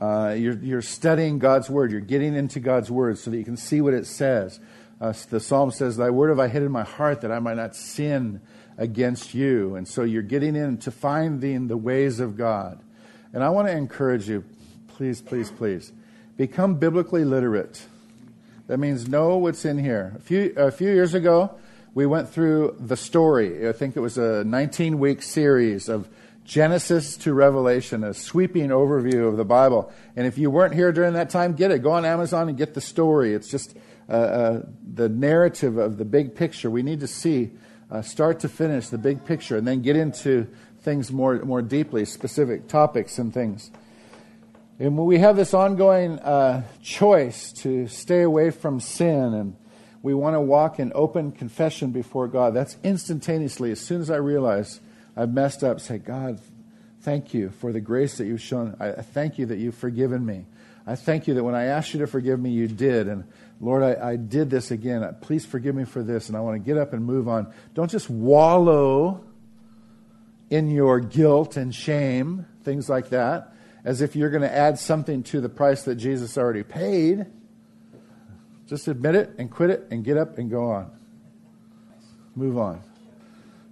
Uh, 0.00 0.34
you're, 0.36 0.58
you're, 0.58 0.82
studying 0.82 1.38
God's 1.38 1.68
word. 1.68 1.92
You're 1.92 2.00
getting 2.00 2.34
into 2.34 2.60
God's 2.60 2.90
word 2.90 3.18
so 3.18 3.30
that 3.30 3.36
you 3.36 3.44
can 3.44 3.56
see 3.56 3.80
what 3.80 3.94
it 3.94 4.06
says. 4.06 4.58
Uh, 5.00 5.12
the 5.30 5.38
psalm 5.38 5.70
says, 5.70 5.96
Thy 5.96 6.10
word 6.10 6.30
have 6.30 6.40
I 6.40 6.48
hid 6.48 6.62
in 6.62 6.72
my 6.72 6.82
heart 6.82 7.20
that 7.20 7.30
I 7.30 7.38
might 7.38 7.56
not 7.56 7.76
sin 7.76 8.40
against 8.78 9.34
you. 9.34 9.74
And 9.74 9.86
so 9.86 10.02
you're 10.02 10.22
getting 10.22 10.56
into 10.56 10.90
finding 10.90 11.68
the 11.68 11.76
ways 11.76 12.20
of 12.20 12.36
God. 12.36 12.80
And 13.32 13.44
I 13.44 13.50
want 13.50 13.68
to 13.68 13.76
encourage 13.76 14.28
you, 14.28 14.44
please, 14.88 15.20
please, 15.20 15.50
please, 15.50 15.92
become 16.36 16.76
biblically 16.76 17.24
literate. 17.24 17.82
That 18.66 18.78
means 18.78 19.08
know 19.08 19.36
what's 19.36 19.64
in 19.64 19.78
here. 19.78 20.14
A 20.16 20.20
few, 20.20 20.54
a 20.56 20.70
few 20.70 20.90
years 20.90 21.14
ago, 21.14 21.54
we 21.94 22.06
went 22.06 22.28
through 22.28 22.76
the 22.80 22.96
story. 22.96 23.68
I 23.68 23.72
think 23.72 23.96
it 23.96 24.00
was 24.00 24.16
a 24.16 24.44
19 24.44 24.98
week 24.98 25.22
series 25.22 25.88
of 25.88 26.08
Genesis 26.44 27.16
to 27.18 27.34
Revelation, 27.34 28.02
a 28.02 28.14
sweeping 28.14 28.70
overview 28.70 29.28
of 29.28 29.36
the 29.36 29.44
Bible. 29.44 29.92
And 30.16 30.26
if 30.26 30.38
you 30.38 30.50
weren't 30.50 30.74
here 30.74 30.90
during 30.90 31.12
that 31.14 31.30
time, 31.30 31.54
get 31.54 31.70
it. 31.70 31.82
Go 31.82 31.92
on 31.92 32.04
Amazon 32.04 32.48
and 32.48 32.58
get 32.58 32.74
the 32.74 32.80
story. 32.80 33.34
It's 33.34 33.48
just 33.48 33.76
uh, 34.08 34.12
uh, 34.12 34.62
the 34.94 35.08
narrative 35.08 35.76
of 35.76 35.98
the 35.98 36.04
big 36.04 36.34
picture. 36.34 36.70
We 36.70 36.82
need 36.82 37.00
to 37.00 37.06
see, 37.06 37.50
uh, 37.90 38.02
start 38.02 38.40
to 38.40 38.48
finish, 38.48 38.88
the 38.88 38.98
big 38.98 39.24
picture, 39.24 39.56
and 39.56 39.66
then 39.66 39.82
get 39.82 39.96
into 39.96 40.48
things 40.80 41.12
more, 41.12 41.38
more 41.44 41.62
deeply, 41.62 42.04
specific 42.04 42.66
topics 42.66 43.18
and 43.18 43.32
things. 43.32 43.70
And 44.80 44.96
we 44.98 45.18
have 45.18 45.36
this 45.36 45.54
ongoing 45.54 46.18
uh, 46.18 46.62
choice 46.82 47.52
to 47.52 47.86
stay 47.86 48.22
away 48.22 48.50
from 48.50 48.80
sin, 48.80 49.34
and 49.34 49.56
we 50.02 50.14
want 50.14 50.34
to 50.34 50.40
walk 50.40 50.78
in 50.78 50.92
open 50.94 51.32
confession 51.32 51.90
before 51.90 52.28
God. 52.28 52.54
That's 52.54 52.76
instantaneously, 52.82 53.70
as 53.70 53.80
soon 53.80 54.00
as 54.00 54.10
I 54.10 54.16
realize 54.16 54.80
I've 55.16 55.32
messed 55.32 55.62
up, 55.62 55.80
say, 55.80 55.98
God, 55.98 56.40
thank 57.00 57.32
you 57.32 57.50
for 57.50 57.72
the 57.72 57.80
grace 57.80 58.18
that 58.18 58.26
you've 58.26 58.40
shown. 58.40 58.76
I 58.80 59.02
thank 59.02 59.38
you 59.38 59.46
that 59.46 59.58
you've 59.58 59.76
forgiven 59.76 60.24
me. 60.24 60.46
I 60.86 60.96
thank 60.96 61.28
you 61.28 61.34
that 61.34 61.44
when 61.44 61.54
I 61.54 61.64
asked 61.64 61.94
you 61.94 62.00
to 62.00 62.06
forgive 62.06 62.40
me, 62.40 62.50
you 62.50 62.66
did. 62.66 63.06
And 63.06 63.24
Lord, 63.60 63.84
I, 63.84 64.10
I 64.10 64.16
did 64.16 64.50
this 64.50 64.72
again. 64.72 65.04
Uh, 65.04 65.12
please 65.20 65.46
forgive 65.46 65.76
me 65.76 65.84
for 65.84 66.02
this. 66.02 66.28
And 66.28 66.36
I 66.36 66.40
want 66.40 66.56
to 66.56 66.66
get 66.66 66.76
up 66.76 66.92
and 66.92 67.04
move 67.04 67.28
on. 67.28 67.52
Don't 67.74 67.90
just 67.90 68.10
wallow 68.10 69.24
in 70.50 70.70
your 70.70 70.98
guilt 70.98 71.56
and 71.56 71.72
shame, 71.72 72.46
things 72.64 72.88
like 72.88 73.10
that 73.10 73.52
as 73.84 74.00
if 74.00 74.14
you're 74.14 74.30
going 74.30 74.42
to 74.42 74.54
add 74.54 74.78
something 74.78 75.22
to 75.24 75.40
the 75.40 75.48
price 75.48 75.84
that 75.84 75.96
Jesus 75.96 76.38
already 76.38 76.62
paid. 76.62 77.26
Just 78.72 78.88
admit 78.88 79.14
it 79.14 79.34
and 79.36 79.50
quit 79.50 79.68
it 79.68 79.86
and 79.90 80.02
get 80.02 80.16
up 80.16 80.38
and 80.38 80.50
go 80.50 80.70
on. 80.70 80.90
Move 82.34 82.56
on. 82.56 82.80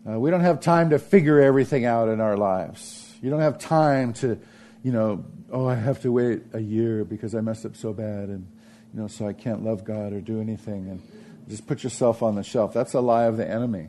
Uh, 0.07 0.21
we 0.21 0.31
don't 0.31 0.43
have 0.43 0.61
time 0.61 0.91
to 0.91 0.99
figure 0.99 1.41
everything 1.41 1.87
out 1.87 2.11
in 2.11 2.21
our 2.21 2.37
lives. 2.37 3.17
You 3.23 3.31
don't 3.31 3.41
have 3.41 3.59
time 3.59 4.13
to, 4.13 4.39
you 4.83 4.93
know, 4.93 5.25
oh, 5.51 5.67
I 5.67 5.75
have 5.77 6.03
to 6.03 6.13
wait 6.13 6.43
a 6.53 6.61
year 6.61 7.07
because 7.07 7.35
I 7.35 7.41
messed 7.41 7.65
up 7.65 7.77
so 7.77 7.95
bad 7.95 8.29
and, 8.29 8.47
you 8.93 9.01
know, 9.01 9.07
so 9.07 9.27
I 9.27 9.33
can't 9.33 9.65
love 9.65 9.85
God 9.85 10.13
or 10.13 10.21
do 10.21 10.39
anything. 10.39 10.91
And 10.91 11.01
just 11.49 11.67
put 11.67 11.83
yourself 11.83 12.23
on 12.23 12.35
the 12.35 12.43
shelf. 12.43 12.75
That's 12.75 12.93
a 12.93 13.01
lie 13.01 13.25
of 13.25 13.39
the 13.39 13.49
enemy. 13.49 13.89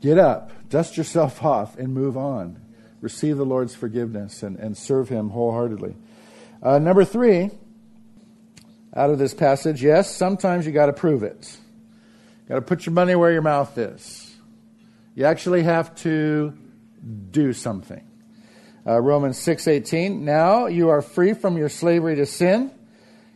Get 0.00 0.16
up, 0.16 0.52
dust 0.68 0.96
yourself 0.96 1.44
off, 1.44 1.76
and 1.76 1.92
move 1.92 2.16
on 2.16 2.60
receive 3.00 3.36
the 3.36 3.44
Lord's 3.44 3.74
forgiveness 3.74 4.44
and, 4.44 4.56
and 4.60 4.78
serve 4.78 5.08
Him 5.08 5.30
wholeheartedly. 5.30 5.96
Uh, 6.62 6.78
number 6.78 7.04
three, 7.04 7.50
out 8.94 9.10
of 9.10 9.18
this 9.18 9.34
passage, 9.34 9.82
yes, 9.82 10.14
sometimes 10.14 10.66
you 10.66 10.72
got 10.72 10.86
to 10.86 10.92
prove 10.92 11.22
it. 11.22 11.56
Got 12.48 12.56
to 12.56 12.62
put 12.62 12.86
your 12.86 12.92
money 12.92 13.14
where 13.14 13.32
your 13.32 13.42
mouth 13.42 13.76
is. 13.78 14.34
You 15.14 15.24
actually 15.24 15.62
have 15.62 15.94
to 15.96 16.56
do 17.30 17.52
something. 17.52 18.06
Uh, 18.86 19.00
Romans 19.00 19.38
6:18 19.38 20.20
Now 20.20 20.66
you 20.66 20.88
are 20.88 21.02
free 21.02 21.34
from 21.34 21.56
your 21.56 21.68
slavery 21.68 22.16
to 22.16 22.26
sin 22.26 22.70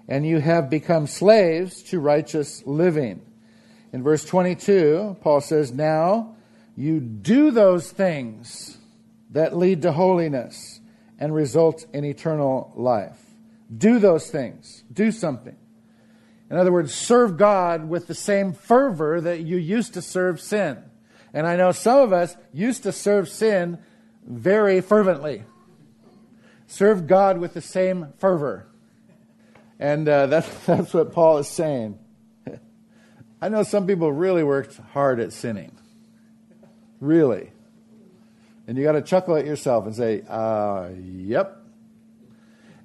and 0.09 0.27
you 0.27 0.39
have 0.39 0.71
become 0.71 1.07
slaves 1.07 1.83
to 1.85 2.01
righteous 2.01 2.65
living. 2.67 3.21
In 3.93 4.03
verse 4.03 4.25
22, 4.25 5.17
Paul 5.21 5.41
says, 5.41 5.73
"Now 5.73 6.37
you 6.77 7.01
do 7.01 7.51
those 7.51 7.91
things 7.91 8.79
that 9.31 9.57
lead 9.57 9.83
to 9.83 9.93
holiness 9.93 10.81
and 11.19 11.35
result 11.35 11.87
in 11.93 12.05
eternal 12.05 12.73
life. 12.77 13.26
Do 13.75 13.99
those 13.99 14.31
things. 14.31 14.85
Do 14.93 15.11
something. 15.11 15.57
In 16.51 16.57
other 16.57 16.73
words, 16.73 16.95
serve 16.95 17.37
God 17.37 17.89
with 17.89 18.07
the 18.07 18.15
same 18.15 18.53
fervor 18.53 19.21
that 19.21 19.41
you 19.41 19.57
used 19.57 19.95
to 19.95 20.03
serve 20.03 20.41
sin. 20.41 20.79
And 21.35 21.47
I 21.47 21.57
know 21.57 21.73
some 21.73 21.99
of 21.99 22.13
us 22.13 22.37
used 22.53 22.85
to 22.85 22.93
serve 22.93 23.29
sin 23.29 23.79
very 24.25 24.81
fervently. 24.81 25.43
Serve 26.69 27.07
God 27.07 27.39
with 27.39 27.55
the 27.55 27.61
same 27.61 28.13
fervor. 28.19 28.67
And 29.79 30.09
uh, 30.09 30.27
that's, 30.29 30.67
that's 30.67 30.95
what 30.95 31.13
Paul 31.13 31.39
is 31.39 31.49
saying. 31.49 31.99
I 33.43 33.49
know 33.49 33.65
some 33.65 33.87
people 33.87 34.13
really 34.13 34.45
worked 34.45 34.77
hard 34.93 35.19
at 35.21 35.33
sinning. 35.33 35.77
Really. 37.01 37.51
And 38.67 38.77
you 38.77 38.85
got 38.85 38.93
to 38.93 39.03
chuckle 39.03 39.37
at 39.37 39.47
yourself 39.47 39.87
and 39.87 39.95
say, 39.95 40.23
uh, 40.29 40.89
yep. 40.97 41.56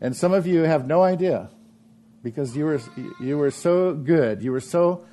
And 0.02 0.16
some 0.16 0.34
of 0.34 0.48
you 0.48 0.62
have 0.62 0.88
no 0.88 1.04
idea 1.04 1.50
because 2.24 2.58
you 2.58 2.66
were, 2.66 2.82
you 3.20 3.38
were 3.38 3.52
so 3.52 3.94
good. 3.94 4.42
You 4.42 4.52
were 4.52 4.60
so 4.60 5.06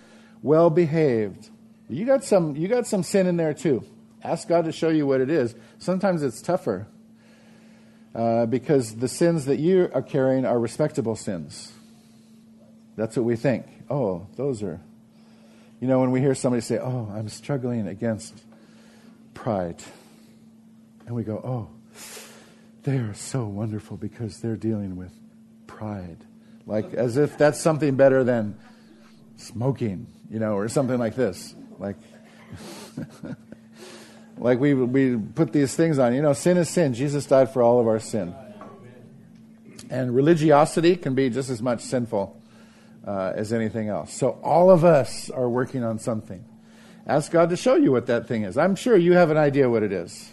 well 0.42 0.70
behaved. 0.70 1.50
You 1.88 2.04
got, 2.04 2.24
some, 2.24 2.56
you 2.56 2.68
got 2.68 2.86
some 2.86 3.02
sin 3.02 3.26
in 3.26 3.36
there 3.36 3.54
too. 3.54 3.84
Ask 4.22 4.48
God 4.48 4.64
to 4.64 4.72
show 4.72 4.88
you 4.88 5.06
what 5.06 5.20
it 5.20 5.30
is. 5.30 5.54
Sometimes 5.78 6.22
it's 6.22 6.42
tougher 6.42 6.86
uh, 8.14 8.46
because 8.46 8.96
the 8.96 9.08
sins 9.08 9.44
that 9.44 9.58
you 9.58 9.90
are 9.94 10.02
carrying 10.02 10.44
are 10.44 10.58
respectable 10.58 11.16
sins. 11.16 11.72
That's 12.96 13.16
what 13.16 13.24
we 13.24 13.36
think. 13.36 13.66
Oh, 13.88 14.26
those 14.36 14.62
are. 14.62 14.80
You 15.80 15.86
know, 15.86 16.00
when 16.00 16.10
we 16.10 16.20
hear 16.20 16.34
somebody 16.34 16.60
say, 16.60 16.78
Oh, 16.78 17.10
I'm 17.14 17.28
struggling 17.28 17.86
against 17.86 18.42
pride. 19.38 19.82
And 21.06 21.14
we 21.14 21.22
go, 21.22 21.36
oh, 21.36 21.68
they 22.88 22.96
are 22.96 23.12
so 23.12 23.44
wonderful 23.44 23.98
because 23.98 24.40
they're 24.40 24.56
dealing 24.56 24.96
with 24.96 25.12
pride. 25.66 26.24
Like 26.64 26.94
as 26.94 27.18
if 27.18 27.36
that's 27.36 27.60
something 27.60 27.96
better 27.96 28.24
than 28.24 28.58
smoking, 29.36 30.06
you 30.30 30.38
know, 30.38 30.54
or 30.54 30.68
something 30.68 30.98
like 30.98 31.14
this. 31.14 31.54
Like, 31.78 31.96
like 34.38 34.58
we, 34.58 34.72
we 34.72 35.18
put 35.18 35.52
these 35.52 35.76
things 35.76 35.98
on. 35.98 36.14
You 36.14 36.22
know, 36.22 36.32
sin 36.32 36.56
is 36.56 36.70
sin. 36.70 36.94
Jesus 36.94 37.26
died 37.26 37.52
for 37.52 37.62
all 37.62 37.78
of 37.78 37.86
our 37.86 38.00
sin. 38.00 38.34
And 39.90 40.14
religiosity 40.14 40.96
can 40.96 41.14
be 41.14 41.28
just 41.28 41.50
as 41.50 41.60
much 41.60 41.82
sinful 41.82 42.40
uh, 43.06 43.32
as 43.36 43.52
anything 43.52 43.88
else. 43.90 44.14
So 44.14 44.40
all 44.42 44.70
of 44.70 44.82
us 44.82 45.28
are 45.28 45.48
working 45.48 45.84
on 45.84 45.98
something. 45.98 46.42
Ask 47.06 47.32
God 47.32 47.50
to 47.50 47.56
show 47.56 47.74
you 47.74 47.92
what 47.92 48.06
that 48.06 48.26
thing 48.26 48.44
is. 48.44 48.56
I'm 48.56 48.76
sure 48.76 48.96
you 48.96 49.12
have 49.12 49.30
an 49.30 49.36
idea 49.36 49.68
what 49.68 49.82
it 49.82 49.92
is. 49.92 50.32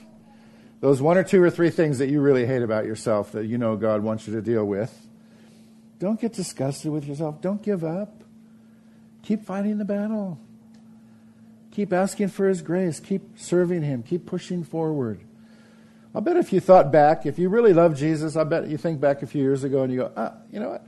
Those 0.86 1.02
one 1.02 1.17
or 1.17 1.24
two 1.24 1.41
or 1.41 1.50
three 1.50 1.71
things 1.71 1.98
that 1.98 2.10
you 2.10 2.21
really 2.21 2.45
hate 2.45 2.62
about 2.62 2.86
yourself 2.86 3.32
that 3.32 3.48
you 3.48 3.58
know 3.58 3.76
God 3.76 4.04
wants 4.04 4.28
you 4.28 4.36
to 4.36 4.41
deal 4.43 4.63
with. 4.63 4.95
Don't 5.98 6.21
get 6.21 6.34
disgusted 6.34 6.91
with 6.91 7.08
yourself. 7.08 7.41
Don't 7.41 7.60
give 7.63 7.84
up. 7.84 8.24
Keep 9.24 9.45
fighting 9.45 9.80
the 9.80 9.84
battle. 9.84 10.39
Keep 11.71 11.91
asking 11.91 12.28
for 12.28 12.48
His 12.48 12.62
grace. 12.62 13.00
Keep 13.00 13.39
serving 13.39 13.82
Him. 13.82 14.04
Keep 14.04 14.28
pushing 14.28 14.63
forward. 14.63 15.21
I 16.13 16.19
bet 16.19 16.38
if 16.38 16.54
you 16.54 16.60
thought 16.60 16.91
back, 16.91 17.26
if 17.26 17.39
you 17.39 17.50
really 17.50 17.74
love 17.74 17.98
Jesus, 17.98 18.36
I 18.36 18.43
bet 18.43 18.69
you 18.69 18.78
think 18.78 19.02
back 19.02 19.24
a 19.24 19.26
few 19.26 19.41
years 19.41 19.63
ago 19.63 19.82
and 19.82 19.91
you 19.91 20.02
go, 20.02 20.12
ah, 20.15 20.34
you 20.52 20.60
know 20.60 20.69
what? 20.69 20.86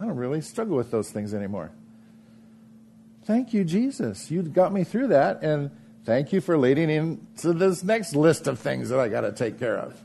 I 0.00 0.06
don't 0.06 0.16
really 0.16 0.40
struggle 0.40 0.78
with 0.78 0.90
those 0.90 1.10
things 1.10 1.34
anymore. 1.34 1.70
Thank 3.26 3.52
you, 3.52 3.62
Jesus. 3.62 4.30
You 4.30 4.40
got 4.40 4.72
me 4.72 4.84
through 4.84 5.08
that, 5.08 5.42
and 5.42 5.70
thank 6.04 6.32
you 6.32 6.40
for 6.40 6.58
leading 6.58 6.90
into 6.90 7.52
this 7.52 7.82
next 7.82 8.14
list 8.14 8.46
of 8.46 8.58
things 8.58 8.88
that 8.88 8.98
I 8.98 9.08
got 9.08 9.22
to 9.22 9.32
take 9.32 9.58
care 9.58 9.78
of. 9.78 10.00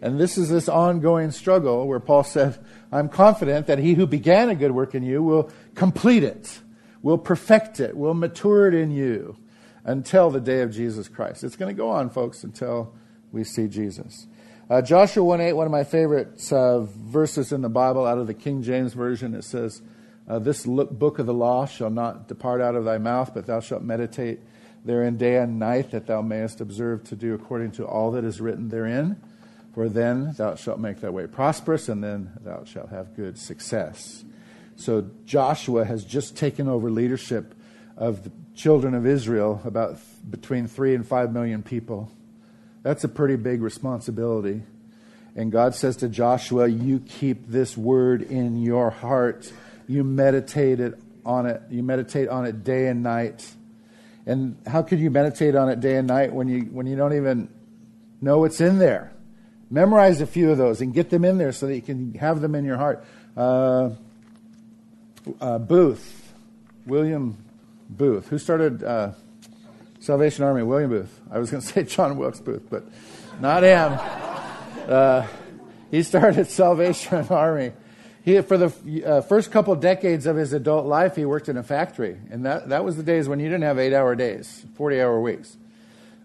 And 0.00 0.20
this 0.20 0.38
is 0.38 0.48
this 0.48 0.68
ongoing 0.68 1.30
struggle 1.32 1.86
where 1.86 2.00
Paul 2.00 2.22
said, 2.22 2.58
I'm 2.92 3.08
confident 3.08 3.66
that 3.66 3.78
he 3.78 3.94
who 3.94 4.06
began 4.06 4.48
a 4.48 4.54
good 4.54 4.70
work 4.70 4.94
in 4.94 5.02
you 5.02 5.22
will 5.22 5.50
complete 5.74 6.22
it, 6.22 6.60
will 7.02 7.18
perfect 7.18 7.80
it, 7.80 7.96
will 7.96 8.14
mature 8.14 8.68
it 8.68 8.74
in 8.74 8.90
you 8.90 9.36
until 9.84 10.30
the 10.30 10.40
day 10.40 10.60
of 10.60 10.72
Jesus 10.72 11.08
Christ. 11.08 11.42
It's 11.42 11.56
going 11.56 11.74
to 11.74 11.76
go 11.76 11.90
on, 11.90 12.10
folks, 12.10 12.44
until 12.44 12.94
we 13.32 13.42
see 13.42 13.66
Jesus. 13.66 14.26
Uh, 14.70 14.82
Joshua 14.82 15.24
1 15.24 15.40
8, 15.40 15.52
one 15.54 15.66
of 15.66 15.72
my 15.72 15.84
favorite 15.84 16.52
uh, 16.52 16.80
verses 16.80 17.52
in 17.52 17.62
the 17.62 17.70
Bible 17.70 18.06
out 18.06 18.18
of 18.18 18.26
the 18.26 18.34
King 18.34 18.62
James 18.62 18.92
Version, 18.92 19.34
it 19.34 19.44
says, 19.44 19.82
uh, 20.28 20.38
This 20.38 20.66
book 20.66 21.18
of 21.18 21.26
the 21.26 21.34
law 21.34 21.66
shall 21.66 21.90
not 21.90 22.28
depart 22.28 22.60
out 22.60 22.74
of 22.74 22.84
thy 22.84 22.98
mouth, 22.98 23.32
but 23.34 23.46
thou 23.46 23.60
shalt 23.60 23.82
meditate 23.82 24.40
therein 24.88 25.18
day 25.18 25.36
and 25.36 25.58
night, 25.58 25.90
that 25.90 26.06
thou 26.06 26.22
mayest 26.22 26.62
observe 26.62 27.04
to 27.04 27.14
do 27.14 27.34
according 27.34 27.70
to 27.72 27.86
all 27.86 28.12
that 28.12 28.24
is 28.24 28.40
written 28.40 28.70
therein. 28.70 29.20
For 29.74 29.86
then 29.86 30.32
thou 30.32 30.54
shalt 30.54 30.80
make 30.80 31.02
thy 31.02 31.10
way 31.10 31.26
prosperous, 31.26 31.90
and 31.90 32.02
then 32.02 32.32
thou 32.40 32.64
shalt 32.64 32.88
have 32.88 33.14
good 33.14 33.38
success. 33.38 34.24
So 34.76 35.10
Joshua 35.26 35.84
has 35.84 36.06
just 36.06 36.38
taken 36.38 36.68
over 36.68 36.90
leadership 36.90 37.54
of 37.98 38.24
the 38.24 38.32
children 38.54 38.94
of 38.94 39.06
Israel, 39.06 39.60
about 39.66 39.96
th- 39.96 40.30
between 40.30 40.66
three 40.66 40.94
and 40.94 41.06
five 41.06 41.34
million 41.34 41.62
people. 41.62 42.10
That's 42.82 43.04
a 43.04 43.08
pretty 43.08 43.36
big 43.36 43.60
responsibility. 43.60 44.62
And 45.36 45.52
God 45.52 45.74
says 45.74 45.98
to 45.98 46.08
Joshua, 46.08 46.66
You 46.66 47.00
keep 47.00 47.46
this 47.46 47.76
word 47.76 48.22
in 48.22 48.62
your 48.62 48.88
heart. 48.88 49.52
You 49.86 50.02
meditate 50.02 50.80
it 50.80 50.98
on 51.26 51.44
it. 51.44 51.60
You 51.68 51.82
meditate 51.82 52.28
on 52.28 52.46
it 52.46 52.64
day 52.64 52.86
and 52.86 53.02
night. 53.02 53.46
And 54.28 54.58
how 54.66 54.82
could 54.82 55.00
you 55.00 55.10
meditate 55.10 55.56
on 55.56 55.70
it 55.70 55.80
day 55.80 55.96
and 55.96 56.06
night 56.06 56.34
when 56.34 56.48
you 56.48 56.60
when 56.64 56.86
you 56.86 56.96
don't 56.96 57.14
even 57.14 57.48
know 58.20 58.40
what's 58.40 58.60
in 58.60 58.78
there? 58.78 59.10
Memorize 59.70 60.20
a 60.20 60.26
few 60.26 60.50
of 60.50 60.58
those 60.58 60.82
and 60.82 60.92
get 60.92 61.08
them 61.08 61.24
in 61.24 61.38
there 61.38 61.50
so 61.50 61.66
that 61.66 61.74
you 61.74 61.80
can 61.80 62.12
have 62.12 62.42
them 62.42 62.54
in 62.54 62.66
your 62.66 62.76
heart. 62.76 63.06
Uh, 63.34 63.90
uh, 65.40 65.58
Booth, 65.58 66.30
William 66.84 67.38
Booth, 67.88 68.28
who 68.28 68.36
started 68.38 68.82
uh, 68.82 69.12
Salvation 70.00 70.44
Army, 70.44 70.62
William 70.62 70.90
Booth. 70.90 71.20
I 71.30 71.38
was 71.38 71.50
going 71.50 71.62
to 71.62 71.66
say 71.66 71.84
John 71.84 72.18
Wilkes 72.18 72.40
Booth, 72.40 72.68
but 72.68 72.84
not 73.40 73.62
him. 73.62 73.98
Uh, 74.86 75.26
he 75.90 76.02
started 76.02 76.46
Salvation 76.50 77.26
Army. 77.30 77.72
He, 78.28 78.42
for 78.42 78.58
the 78.58 79.04
uh, 79.06 79.20
first 79.22 79.50
couple 79.50 79.74
decades 79.74 80.26
of 80.26 80.36
his 80.36 80.52
adult 80.52 80.84
life, 80.84 81.16
he 81.16 81.24
worked 81.24 81.48
in 81.48 81.56
a 81.56 81.62
factory. 81.62 82.18
And 82.30 82.44
that, 82.44 82.68
that 82.68 82.84
was 82.84 82.98
the 82.98 83.02
days 83.02 83.26
when 83.26 83.40
you 83.40 83.46
didn't 83.46 83.62
have 83.62 83.78
eight 83.78 83.94
hour 83.94 84.14
days, 84.14 84.66
40 84.74 85.00
hour 85.00 85.18
weeks. 85.18 85.56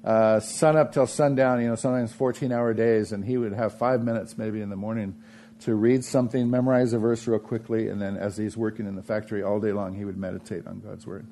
Uh, 0.04 0.42
sun 0.42 0.76
up 0.76 0.92
till 0.92 1.08
sundown, 1.08 1.62
you 1.62 1.70
know, 1.70 1.76
sometimes 1.76 2.12
14 2.12 2.52
hour 2.52 2.74
days. 2.74 3.14
And 3.14 3.24
he 3.24 3.38
would 3.38 3.54
have 3.54 3.78
five 3.78 4.04
minutes 4.04 4.38
maybe 4.38 4.60
in 4.60 4.70
the 4.70 4.76
morning 4.76 5.16
to 5.62 5.76
read 5.76 6.04
something, 6.04 6.50
memorize 6.50 6.92
a 6.92 7.00
verse 7.00 7.26
real 7.26 7.40
quickly. 7.40 7.88
And 7.88 8.02
then 8.02 8.18
as 8.18 8.36
he's 8.36 8.58
working 8.58 8.86
in 8.86 8.98
the 8.98 9.02
factory 9.02 9.42
all 9.42 9.62
day 9.62 9.72
long, 9.72 9.94
he 9.94 10.04
would 10.04 10.18
meditate 10.18 10.68
on 10.68 10.82
God's 10.82 11.08
word 11.08 11.26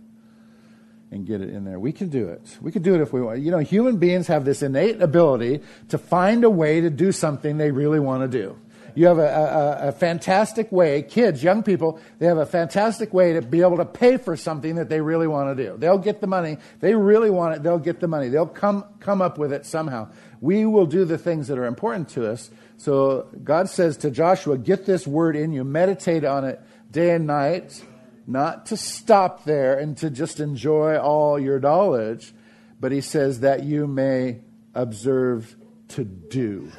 and 1.12 1.28
get 1.28 1.42
it 1.42 1.50
in 1.50 1.66
there. 1.66 1.82
We 1.82 1.92
can 1.92 2.08
do 2.08 2.30
it. 2.30 2.58
We 2.62 2.72
can 2.72 2.82
do 2.82 2.96
it 2.96 3.02
if 3.02 3.12
we 3.12 3.22
want. 3.22 3.42
You 3.42 3.52
know, 3.52 3.60
human 3.60 3.98
beings 3.98 4.28
have 4.28 4.46
this 4.46 4.62
innate 4.62 5.02
ability 5.02 5.64
to 5.90 5.98
find 5.98 6.46
a 6.46 6.50
way 6.50 6.80
to 6.80 6.90
do 6.90 7.12
something 7.12 7.58
they 7.58 7.72
really 7.72 8.00
want 8.00 8.22
to 8.22 8.30
do. 8.30 8.58
You 8.96 9.08
have 9.08 9.18
a, 9.18 9.28
a, 9.28 9.88
a, 9.90 9.92
fantastic 9.92 10.72
way, 10.72 11.02
kids, 11.02 11.44
young 11.44 11.64
people, 11.64 12.00
they 12.20 12.26
have 12.26 12.38
a 12.38 12.46
fantastic 12.46 13.14
way 13.14 13.34
to 13.34 13.42
be 13.42 13.62
able 13.62 13.78
to 13.78 13.86
pay 13.86 14.18
for 14.18 14.36
something 14.36 14.76
that 14.76 14.90
they 14.90 15.02
really 15.02 15.28
want 15.28 15.56
to 15.56 15.64
do. 15.64 15.78
They'll 15.78 15.98
get 15.98 16.22
the 16.22 16.28
money. 16.28 16.58
They 16.80 16.96
really 16.96 17.30
want 17.30 17.56
it. 17.56 17.64
They'll 17.64 17.80
get 17.80 18.00
the 18.00 18.08
money. 18.08 18.30
They'll 18.30 18.48
come, 18.48 18.86
come 19.00 19.22
up 19.22 19.38
with 19.38 19.54
it 19.54 19.66
somehow. 19.66 20.10
We 20.40 20.66
will 20.66 20.86
do 20.86 21.06
the 21.06 21.18
things 21.18 21.48
that 21.48 21.58
are 21.58 21.66
important 21.66 22.10
to 22.10 22.30
us. 22.30 22.50
So 22.78 23.28
God 23.44 23.70
says 23.70 23.98
to 23.98 24.12
Joshua, 24.12 24.58
get 24.58 24.86
this 24.86 25.06
word 25.06 25.36
in 25.36 25.54
you, 25.54 25.64
meditate 25.64 26.24
on 26.24 26.46
it 26.46 26.62
day 26.92 27.16
and 27.16 27.28
night 27.28 27.84
not 28.28 28.68
to 28.68 28.78
stop 28.78 29.44
there 29.44 29.78
and 29.78 29.98
to 29.98 30.10
just 30.10 30.40
enjoy 30.40 30.98
all 30.98 31.40
your 31.40 31.60
knowledge, 31.60 32.34
but 32.80 32.92
he 32.92 33.02
says 33.02 33.42
that 33.42 33.64
you 33.64 33.88
may 33.88 34.40
observe 34.74 35.56
to 35.90 36.04
do 36.04 36.72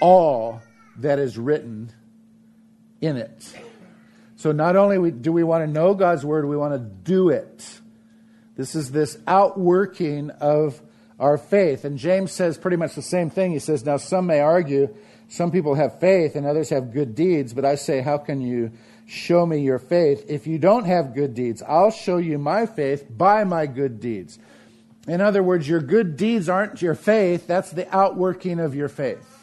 all 0.00 0.60
that 0.98 1.18
is 1.18 1.38
written 1.38 1.92
in 3.00 3.16
it. 3.16 3.54
So 4.36 4.52
not 4.52 4.76
only 4.76 5.10
do 5.10 5.32
we 5.32 5.42
want 5.42 5.64
to 5.64 5.70
know 5.70 5.94
God's 5.94 6.24
word, 6.24 6.46
we 6.46 6.56
want 6.56 6.74
to 6.74 6.78
do 6.78 7.30
it. 7.30 7.80
This 8.56 8.74
is 8.74 8.90
this 8.90 9.18
outworking 9.26 10.30
of 10.30 10.80
our 11.18 11.38
faith. 11.38 11.84
And 11.84 11.98
James 11.98 12.32
says 12.32 12.58
pretty 12.58 12.76
much 12.76 12.94
the 12.94 13.02
same 13.02 13.30
thing. 13.30 13.52
He 13.52 13.58
says, 13.58 13.84
Now 13.84 13.96
some 13.96 14.26
may 14.26 14.40
argue, 14.40 14.94
some 15.28 15.50
people 15.50 15.74
have 15.74 15.98
faith 16.00 16.36
and 16.36 16.46
others 16.46 16.70
have 16.70 16.92
good 16.92 17.14
deeds, 17.14 17.54
but 17.54 17.64
I 17.64 17.74
say, 17.76 18.00
How 18.00 18.18
can 18.18 18.40
you 18.40 18.72
show 19.06 19.44
me 19.44 19.58
your 19.58 19.78
faith. 19.78 20.24
If 20.28 20.46
you 20.46 20.58
don't 20.58 20.84
have 20.84 21.14
good 21.14 21.34
deeds, 21.34 21.62
I'll 21.62 21.90
show 21.90 22.16
you 22.16 22.38
my 22.38 22.66
faith 22.66 23.06
by 23.10 23.44
my 23.44 23.66
good 23.66 24.00
deeds. 24.00 24.38
In 25.06 25.20
other 25.20 25.42
words, 25.42 25.68
your 25.68 25.80
good 25.80 26.16
deeds 26.16 26.48
aren't 26.48 26.80
your 26.80 26.94
faith, 26.94 27.46
that's 27.46 27.70
the 27.70 27.94
outworking 27.94 28.58
of 28.58 28.74
your 28.74 28.88
faith. 28.88 29.33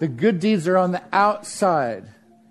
The 0.00 0.08
good 0.08 0.40
deeds 0.40 0.66
are 0.66 0.78
on 0.78 0.92
the 0.92 1.02
outside, 1.12 2.08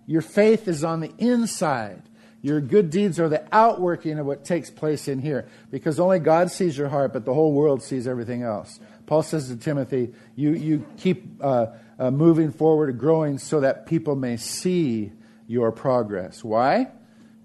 your 0.07 0.21
faith 0.21 0.67
is 0.67 0.83
on 0.83 1.01
the 1.01 1.11
inside. 1.17 2.03
Your 2.41 2.61
good 2.61 2.89
deeds 2.89 3.19
are 3.19 3.27
the 3.27 3.43
outworking 3.51 4.17
of 4.17 4.25
what 4.25 4.45
takes 4.45 4.69
place 4.69 5.09
in 5.09 5.19
here 5.19 5.49
because 5.71 5.99
only 5.99 6.19
God 6.19 6.49
sees 6.49 6.77
your 6.77 6.87
heart, 6.87 7.11
but 7.11 7.25
the 7.25 7.33
whole 7.33 7.51
world 7.51 7.83
sees 7.83 8.07
everything 8.07 8.43
else. 8.43 8.79
Paul 9.07 9.23
says 9.23 9.49
to 9.49 9.57
Timothy, 9.57 10.13
You, 10.37 10.53
you 10.53 10.85
keep 10.95 11.25
uh, 11.41 11.65
uh, 11.99 12.11
moving 12.11 12.53
forward, 12.53 12.91
and 12.91 12.99
growing 12.99 13.37
so 13.39 13.59
that 13.59 13.85
people 13.87 14.15
may 14.15 14.37
see 14.37 15.11
your 15.47 15.73
progress. 15.73 16.43
Why? 16.43 16.87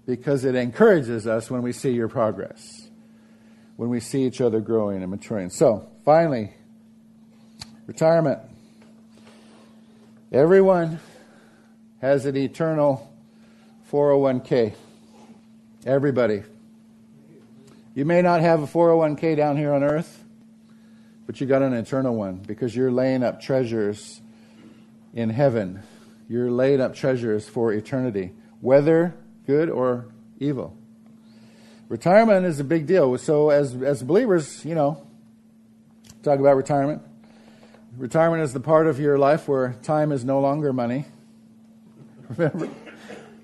Because 0.05 0.45
it 0.45 0.55
encourages 0.55 1.27
us 1.27 1.51
when 1.51 1.61
we 1.61 1.73
see 1.73 1.91
your 1.91 2.07
progress, 2.07 2.87
when 3.75 3.89
we 3.89 3.99
see 3.99 4.23
each 4.23 4.39
other 4.39 4.61
growing 4.61 5.01
and 5.01 5.11
maturing. 5.11 5.49
So, 5.49 5.89
finally, 6.05 6.53
retirement. 7.85 8.39
Everyone 10.35 10.99
has 12.01 12.25
an 12.25 12.35
eternal 12.35 13.11
401k. 13.91 14.75
Everybody. 15.85 16.43
You 17.95 18.05
may 18.05 18.21
not 18.21 18.41
have 18.41 18.61
a 18.61 18.67
401k 18.67 19.37
down 19.37 19.57
here 19.57 19.73
on 19.73 19.83
earth, 19.83 20.23
but 21.25 21.39
you 21.39 21.47
got 21.47 21.61
an 21.61 21.73
eternal 21.73 22.13
one 22.13 22.35
because 22.35 22.75
you're 22.75 22.91
laying 22.91 23.23
up 23.23 23.41
treasures 23.41 24.21
in 25.13 25.29
heaven 25.29 25.81
you're 26.27 26.49
laying 26.49 26.81
up 26.81 26.95
treasures 26.95 27.47
for 27.47 27.71
eternity, 27.71 28.31
whether 28.61 29.13
good 29.45 29.69
or 29.69 30.07
evil. 30.39 30.75
Retirement 31.87 32.45
is 32.45 32.59
a 32.59 32.63
big 32.63 32.87
deal. 32.87 33.15
So, 33.17 33.51
as, 33.51 33.75
as 33.75 34.01
believers, 34.01 34.65
you 34.65 34.73
know, 34.73 35.05
talk 36.23 36.39
about 36.39 36.55
retirement. 36.57 37.03
Retirement 37.97 38.43
is 38.43 38.51
the 38.51 38.59
part 38.59 38.87
of 38.87 38.99
your 38.99 39.17
life 39.17 39.47
where 39.47 39.73
time 39.81 40.11
is 40.11 40.25
no 40.25 40.41
longer 40.41 40.73
money. 40.73 41.05
Remember 42.29 42.69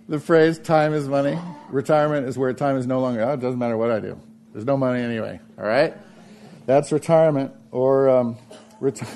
the 0.09 0.19
phrase, 0.19 0.59
time 0.59 0.93
is 0.93 1.07
money? 1.07 1.39
Retirement 1.69 2.27
is 2.27 2.37
where 2.37 2.51
time 2.51 2.75
is 2.75 2.85
no 2.85 2.99
longer. 2.99 3.21
Oh, 3.21 3.33
it 3.33 3.39
doesn't 3.39 3.59
matter 3.59 3.77
what 3.77 3.91
I 3.91 4.01
do. 4.01 4.19
There's 4.51 4.65
no 4.65 4.75
money 4.75 5.01
anyway. 5.01 5.39
All 5.57 5.63
right? 5.63 5.95
That's 6.65 6.91
retirement. 6.91 7.53
Or 7.71 8.09
um, 8.09 8.37
reti- 8.81 9.07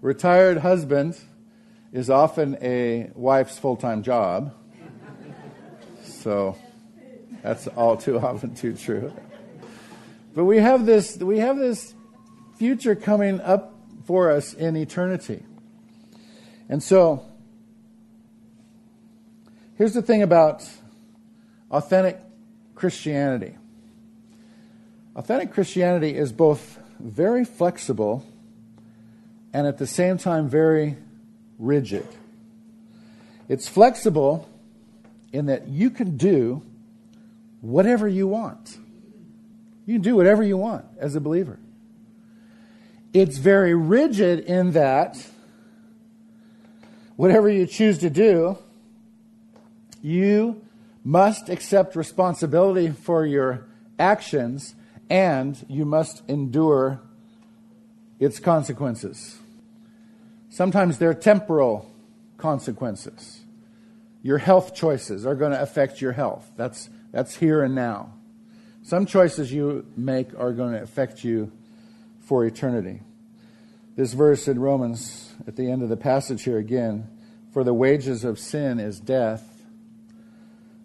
retired 0.00 0.56
husband 0.56 1.18
is 1.92 2.08
often 2.08 2.56
a 2.62 3.10
wife's 3.14 3.58
full 3.58 3.76
time 3.76 4.02
job. 4.02 4.54
So 6.02 6.56
that's 7.42 7.66
all 7.66 7.98
too 7.98 8.18
often 8.18 8.54
too 8.54 8.74
true. 8.74 9.12
But 10.34 10.44
we 10.44 10.56
have 10.58 10.86
this 10.86 11.18
we 11.18 11.40
have 11.40 11.58
this 11.58 11.94
future 12.56 12.94
coming 12.94 13.38
up 13.42 13.71
for 14.04 14.30
us 14.30 14.54
in 14.54 14.76
eternity. 14.76 15.42
And 16.68 16.82
so 16.82 17.24
here's 19.76 19.94
the 19.94 20.02
thing 20.02 20.22
about 20.22 20.68
authentic 21.70 22.18
Christianity. 22.74 23.56
Authentic 25.14 25.52
Christianity 25.52 26.16
is 26.16 26.32
both 26.32 26.78
very 26.98 27.44
flexible 27.44 28.24
and 29.52 29.66
at 29.66 29.78
the 29.78 29.86
same 29.86 30.18
time 30.18 30.48
very 30.48 30.96
rigid. 31.58 32.06
It's 33.48 33.68
flexible 33.68 34.48
in 35.32 35.46
that 35.46 35.68
you 35.68 35.90
can 35.90 36.16
do 36.16 36.62
whatever 37.60 38.08
you 38.08 38.26
want. 38.26 38.78
You 39.86 39.94
can 39.94 40.02
do 40.02 40.16
whatever 40.16 40.42
you 40.42 40.56
want 40.56 40.84
as 40.98 41.14
a 41.16 41.20
believer. 41.20 41.58
It's 43.12 43.38
very 43.38 43.74
rigid 43.74 44.40
in 44.40 44.72
that 44.72 45.26
whatever 47.16 47.50
you 47.50 47.66
choose 47.66 47.98
to 47.98 48.10
do, 48.10 48.56
you 50.00 50.62
must 51.04 51.48
accept 51.48 51.94
responsibility 51.94 52.90
for 52.90 53.26
your 53.26 53.66
actions 53.98 54.74
and 55.10 55.62
you 55.68 55.84
must 55.84 56.22
endure 56.28 57.00
its 58.18 58.38
consequences. 58.38 59.38
Sometimes 60.48 60.98
they're 60.98 61.14
temporal 61.14 61.90
consequences. 62.38 63.40
Your 64.22 64.38
health 64.38 64.74
choices 64.74 65.26
are 65.26 65.34
going 65.34 65.52
to 65.52 65.60
affect 65.60 66.00
your 66.00 66.12
health. 66.12 66.50
That's, 66.56 66.88
that's 67.10 67.36
here 67.36 67.62
and 67.62 67.74
now. 67.74 68.14
Some 68.82 69.06
choices 69.06 69.52
you 69.52 69.86
make 69.96 70.28
are 70.38 70.52
going 70.52 70.72
to 70.72 70.82
affect 70.82 71.24
you 71.24 71.52
for 72.32 72.46
eternity. 72.46 73.02
This 73.94 74.14
verse 74.14 74.48
in 74.48 74.58
Romans, 74.58 75.34
at 75.46 75.56
the 75.56 75.70
end 75.70 75.82
of 75.82 75.90
the 75.90 75.98
passage 75.98 76.44
here 76.44 76.56
again, 76.56 77.06
for 77.52 77.62
the 77.62 77.74
wages 77.74 78.24
of 78.24 78.38
sin 78.38 78.80
is 78.80 78.98
death, 78.98 79.62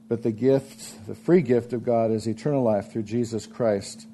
but 0.10 0.24
the 0.24 0.34
gift, 0.34 1.08
the 1.08 1.16
free 1.16 1.42
gift 1.42 1.72
of 1.72 1.86
God 1.86 2.12
is 2.12 2.28
eternal 2.28 2.64
life 2.64 2.92
through 2.92 3.04
Jesus 3.04 3.48
Christ 3.48 4.08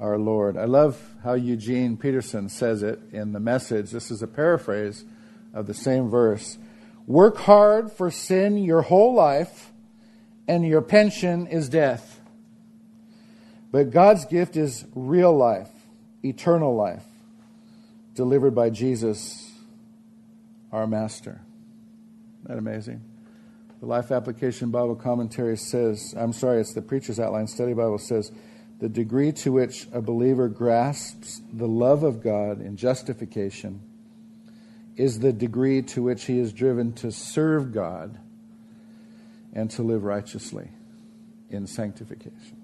our 0.00 0.18
Lord. 0.18 0.56
I 0.56 0.64
love 0.64 1.00
how 1.22 1.34
Eugene 1.34 1.96
Peterson 1.96 2.48
says 2.48 2.82
it 2.82 2.98
in 3.12 3.32
the 3.32 3.38
message. 3.38 3.92
This 3.92 4.10
is 4.10 4.20
a 4.20 4.26
paraphrase 4.26 5.04
of 5.54 5.68
the 5.68 5.74
same 5.74 6.10
verse. 6.10 6.58
Work 7.06 7.36
hard 7.36 7.92
for 7.92 8.10
sin 8.10 8.58
your 8.58 8.82
whole 8.82 9.14
life, 9.14 9.70
and 10.48 10.66
your 10.66 10.82
pension 10.82 11.46
is 11.46 11.68
death. 11.68 12.20
But 13.70 13.92
God's 13.92 14.24
gift 14.24 14.56
is 14.56 14.84
real 14.96 15.32
life, 15.32 15.70
eternal 16.24 16.74
life, 16.74 17.04
delivered 18.14 18.54
by 18.54 18.70
Jesus, 18.70 19.50
our 20.70 20.86
Master. 20.86 21.40
Isn't 22.42 22.48
that 22.48 22.58
amazing? 22.58 23.02
The 23.80 23.86
Life 23.86 24.12
Application 24.12 24.70
Bible 24.70 24.94
Commentary 24.94 25.56
says, 25.56 26.14
I'm 26.16 26.32
sorry, 26.32 26.60
it's 26.60 26.74
the 26.74 26.82
Preacher's 26.82 27.18
Outline 27.18 27.48
Study 27.48 27.72
Bible 27.72 27.98
says, 27.98 28.30
the 28.78 28.88
degree 28.88 29.32
to 29.32 29.52
which 29.52 29.86
a 29.92 30.00
believer 30.00 30.48
grasps 30.48 31.40
the 31.52 31.68
love 31.68 32.02
of 32.02 32.22
God 32.22 32.60
in 32.60 32.76
justification 32.76 33.80
is 34.96 35.20
the 35.20 35.32
degree 35.32 35.82
to 35.82 36.02
which 36.02 36.24
he 36.24 36.38
is 36.38 36.52
driven 36.52 36.92
to 36.94 37.10
serve 37.10 37.72
God 37.72 38.18
and 39.52 39.70
to 39.72 39.82
live 39.82 40.04
righteously 40.04 40.68
in 41.50 41.66
sanctification. 41.66 42.56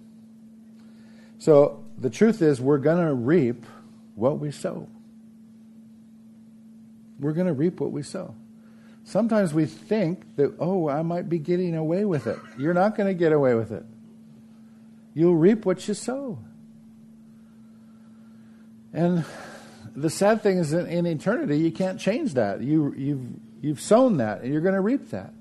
So 1.38 1.84
the 2.00 2.10
truth 2.10 2.42
is, 2.42 2.60
we're 2.60 2.78
going 2.78 3.04
to 3.04 3.12
reap 3.12 3.64
what 4.14 4.38
we 4.38 4.50
sow. 4.50 4.88
We're 7.18 7.32
going 7.32 7.46
to 7.46 7.52
reap 7.52 7.80
what 7.80 7.90
we 7.90 8.02
sow. 8.02 8.34
Sometimes 9.04 9.54
we 9.54 9.66
think 9.66 10.36
that, 10.36 10.54
oh, 10.58 10.88
I 10.88 11.02
might 11.02 11.28
be 11.28 11.38
getting 11.38 11.74
away 11.74 12.04
with 12.04 12.26
it. 12.26 12.38
You're 12.58 12.74
not 12.74 12.96
going 12.96 13.08
to 13.08 13.14
get 13.14 13.32
away 13.32 13.54
with 13.54 13.72
it. 13.72 13.84
You'll 15.14 15.36
reap 15.36 15.64
what 15.64 15.88
you 15.88 15.94
sow. 15.94 16.38
And 18.92 19.24
the 19.96 20.10
sad 20.10 20.42
thing 20.42 20.58
is, 20.58 20.72
in 20.72 21.06
eternity, 21.06 21.58
you 21.58 21.72
can't 21.72 21.98
change 21.98 22.34
that. 22.34 22.60
You, 22.60 22.94
you've, 22.96 23.26
you've 23.60 23.80
sown 23.80 24.18
that, 24.18 24.42
and 24.42 24.52
you're 24.52 24.62
going 24.62 24.74
to 24.74 24.80
reap 24.80 25.10
that. 25.10 25.32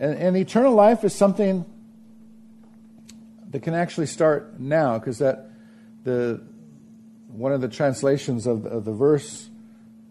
And, 0.00 0.14
and 0.18 0.36
eternal 0.36 0.74
life 0.74 1.04
is 1.04 1.14
something 1.14 1.64
that 3.52 3.62
can 3.62 3.74
actually 3.74 4.06
start 4.06 4.58
now, 4.58 4.98
because 4.98 5.18
that 5.18 5.50
the 6.04 6.42
one 7.28 7.52
of 7.52 7.60
the 7.60 7.68
translations 7.68 8.46
of, 8.46 8.66
of 8.66 8.84
the 8.84 8.92
verse 8.92 9.48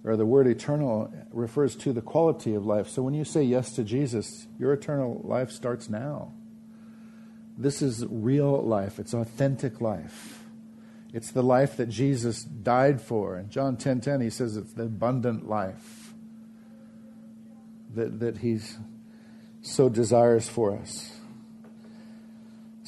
or 0.04 0.18
the 0.18 0.26
word 0.26 0.48
eternal 0.48 1.14
refers 1.32 1.76
to 1.76 1.94
the 1.94 2.02
quality 2.02 2.56
of 2.56 2.66
life. 2.66 2.90
So 2.90 3.04
when 3.04 3.14
you 3.14 3.24
say 3.24 3.44
yes 3.44 3.74
to 3.74 3.84
Jesus, 3.84 4.48
your 4.58 4.74
eternal 4.74 5.22
life 5.24 5.52
starts 5.52 5.90
now. 5.90 6.34
This 7.58 7.82
is 7.82 8.06
real 8.10 8.62
life, 8.64 8.98
it's 8.98 9.14
authentic 9.14 9.82
life. 9.82 10.40
It's 11.14 11.32
the 11.32 11.44
life 11.44 11.76
that 11.78 11.90
Jesus 11.90 12.44
died 12.44 13.02
for. 13.02 13.38
In 13.38 13.50
John 13.50 13.76
10:10 13.76 13.80
10, 13.80 14.02
10, 14.02 14.22
he 14.22 14.30
says 14.30 14.56
it's 14.56 14.74
the 14.74 14.84
abundant 14.84 15.48
life 15.48 16.14
that, 17.94 18.20
that 18.22 18.38
he 18.38 18.60
so 19.62 19.90
desires 19.90 20.48
for 20.48 20.76
us. 20.76 21.21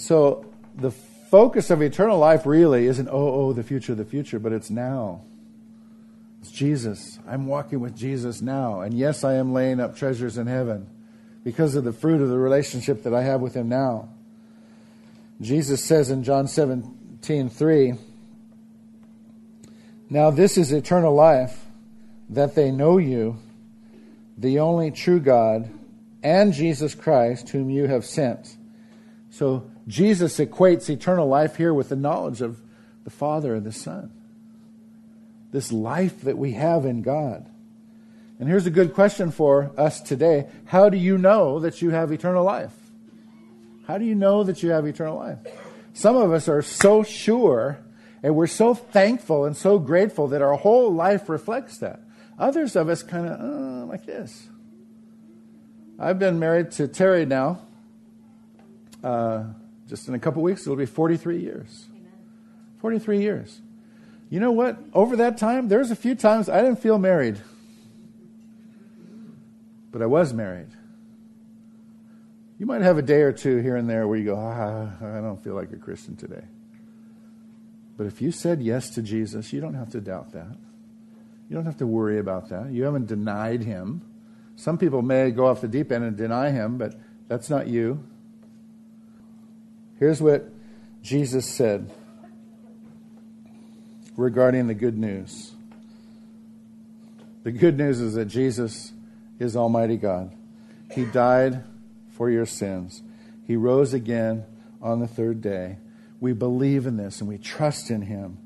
So 0.03 0.43
the 0.75 0.91
focus 0.91 1.69
of 1.69 1.81
eternal 1.81 2.17
life 2.17 2.45
really 2.45 2.87
isn't 2.87 3.07
oh 3.07 3.13
oh 3.13 3.53
the 3.53 3.63
future 3.63 3.93
of 3.93 3.97
the 3.97 4.03
future, 4.03 4.37
but 4.37 4.51
it's 4.51 4.69
now. 4.69 5.21
It's 6.41 6.51
Jesus. 6.51 7.19
I'm 7.25 7.47
walking 7.47 7.79
with 7.79 7.95
Jesus 7.95 8.41
now. 8.41 8.81
And 8.81 8.93
yes, 8.93 9.23
I 9.23 9.35
am 9.35 9.53
laying 9.53 9.79
up 9.79 9.95
treasures 9.95 10.37
in 10.37 10.47
heaven 10.47 10.89
because 11.45 11.75
of 11.75 11.85
the 11.85 11.93
fruit 11.93 12.19
of 12.19 12.27
the 12.27 12.37
relationship 12.37 13.03
that 13.03 13.13
I 13.13 13.21
have 13.21 13.39
with 13.39 13.53
him 13.53 13.69
now. 13.69 14.09
Jesus 15.39 15.81
says 15.81 16.09
in 16.09 16.25
John 16.25 16.49
17, 16.49 17.49
3, 17.49 17.93
Now 20.09 20.31
this 20.31 20.57
is 20.57 20.73
eternal 20.73 21.15
life, 21.15 21.65
that 22.29 22.55
they 22.55 22.71
know 22.71 22.97
you, 22.97 23.37
the 24.37 24.59
only 24.59 24.91
true 24.91 25.21
God, 25.21 25.69
and 26.21 26.51
Jesus 26.51 26.93
Christ, 26.93 27.49
whom 27.49 27.69
you 27.69 27.87
have 27.87 28.03
sent. 28.03 28.57
So 29.29 29.71
Jesus 29.87 30.37
equates 30.39 30.89
eternal 30.89 31.27
life 31.27 31.57
here 31.57 31.73
with 31.73 31.89
the 31.89 31.95
knowledge 31.95 32.41
of 32.41 32.61
the 33.03 33.09
Father 33.09 33.55
and 33.55 33.65
the 33.65 33.71
Son. 33.71 34.11
This 35.51 35.71
life 35.71 36.21
that 36.21 36.37
we 36.37 36.53
have 36.53 36.85
in 36.85 37.01
God. 37.01 37.49
And 38.39 38.49
here's 38.49 38.65
a 38.65 38.71
good 38.71 38.93
question 38.93 39.31
for 39.31 39.71
us 39.77 40.01
today 40.01 40.47
How 40.65 40.89
do 40.89 40.97
you 40.97 41.17
know 41.17 41.59
that 41.59 41.81
you 41.81 41.91
have 41.91 42.11
eternal 42.11 42.43
life? 42.43 42.73
How 43.87 43.97
do 43.97 44.05
you 44.05 44.15
know 44.15 44.43
that 44.43 44.63
you 44.63 44.69
have 44.69 44.85
eternal 44.85 45.17
life? 45.17 45.39
Some 45.93 46.15
of 46.15 46.31
us 46.31 46.47
are 46.47 46.61
so 46.61 47.03
sure 47.03 47.79
and 48.23 48.35
we're 48.35 48.47
so 48.47 48.73
thankful 48.73 49.43
and 49.43 49.55
so 49.55 49.77
grateful 49.77 50.29
that 50.29 50.41
our 50.41 50.55
whole 50.55 50.93
life 50.93 51.27
reflects 51.27 51.79
that. 51.79 51.99
Others 52.39 52.77
of 52.77 52.87
us 52.87 53.03
kind 53.03 53.27
of 53.27 53.39
uh, 53.39 53.85
like 53.85 54.05
this. 54.05 54.47
I've 55.99 56.17
been 56.17 56.39
married 56.39 56.71
to 56.71 56.87
Terry 56.87 57.25
now. 57.25 57.59
Uh, 59.03 59.43
just 59.87 60.07
in 60.07 60.13
a 60.13 60.19
couple 60.19 60.41
weeks, 60.41 60.61
it'll 60.61 60.75
be 60.75 60.85
43 60.85 61.39
years. 61.39 61.87
43 62.79 63.21
years. 63.21 63.61
You 64.29 64.39
know 64.39 64.51
what? 64.51 64.77
Over 64.93 65.15
that 65.17 65.37
time, 65.37 65.67
there's 65.67 65.91
a 65.91 65.95
few 65.95 66.15
times 66.15 66.49
I 66.49 66.61
didn't 66.61 66.81
feel 66.81 66.97
married, 66.97 67.39
but 69.91 70.01
I 70.01 70.05
was 70.05 70.33
married. 70.33 70.69
You 72.59 72.65
might 72.65 72.81
have 72.81 72.97
a 72.97 73.01
day 73.01 73.21
or 73.21 73.31
two 73.31 73.57
here 73.57 73.75
and 73.75 73.89
there 73.89 74.07
where 74.07 74.17
you 74.17 74.25
go, 74.25 74.37
ah, 74.37 74.89
I 75.01 75.21
don't 75.21 75.43
feel 75.43 75.53
like 75.53 75.71
a 75.71 75.77
Christian 75.77 76.15
today. 76.15 76.43
But 77.97 78.07
if 78.07 78.21
you 78.21 78.31
said 78.31 78.61
yes 78.61 78.89
to 78.91 79.01
Jesus, 79.01 79.53
you 79.53 79.61
don't 79.61 79.75
have 79.75 79.91
to 79.91 80.01
doubt 80.01 80.31
that. 80.31 80.55
You 81.49 81.55
don't 81.55 81.65
have 81.65 81.77
to 81.77 81.87
worry 81.87 82.19
about 82.19 82.49
that. 82.49 82.71
You 82.71 82.83
haven't 82.83 83.07
denied 83.07 83.63
him. 83.63 84.01
Some 84.55 84.77
people 84.77 85.01
may 85.01 85.31
go 85.31 85.47
off 85.47 85.61
the 85.61 85.67
deep 85.67 85.91
end 85.91 86.03
and 86.03 86.17
deny 86.17 86.51
him, 86.51 86.77
but 86.77 86.95
that's 87.27 87.49
not 87.49 87.67
you. 87.67 88.03
Here's 90.03 90.21
what 90.21 90.49
Jesus 91.01 91.49
said 91.49 91.89
regarding 94.17 94.67
the 94.67 94.73
good 94.73 94.97
news. 94.97 95.53
The 97.43 97.53
good 97.53 97.77
news 97.77 98.01
is 98.01 98.15
that 98.15 98.25
Jesus 98.25 98.91
is 99.39 99.55
Almighty 99.55 99.95
God. 99.95 100.35
He 100.91 101.05
died 101.05 101.63
for 102.17 102.29
your 102.29 102.45
sins. 102.45 103.01
He 103.47 103.55
rose 103.55 103.93
again 103.93 104.43
on 104.81 104.99
the 104.99 105.07
third 105.07 105.39
day. 105.39 105.77
We 106.19 106.33
believe 106.33 106.85
in 106.85 106.97
this 106.97 107.21
and 107.21 107.29
we 107.29 107.37
trust 107.37 107.89
in 107.89 108.01
him 108.01 108.39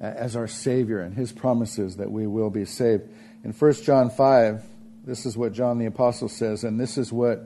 as 0.00 0.34
our 0.34 0.48
Savior 0.48 1.02
and 1.02 1.14
his 1.14 1.30
promises 1.30 1.98
that 1.98 2.10
we 2.10 2.26
will 2.26 2.50
be 2.50 2.64
saved. 2.64 3.04
In 3.44 3.52
1 3.52 3.72
John 3.74 4.10
5, 4.10 4.64
this 5.04 5.24
is 5.24 5.36
what 5.36 5.52
John 5.52 5.78
the 5.78 5.86
Apostle 5.86 6.28
says, 6.28 6.64
and 6.64 6.80
this 6.80 6.98
is 6.98 7.12
what 7.12 7.44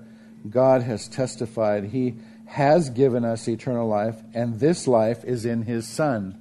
God 0.49 0.81
has 0.81 1.09
testified. 1.09 1.85
He 1.85 2.15
has 2.51 2.91
given 2.91 3.25
us 3.25 3.47
eternal 3.47 3.87
life, 3.87 4.21
and 4.35 4.59
this 4.59 4.89
life 4.89 5.23
is 5.23 5.47
in 5.47 5.63
his 5.63 5.87
Son. 5.87 6.37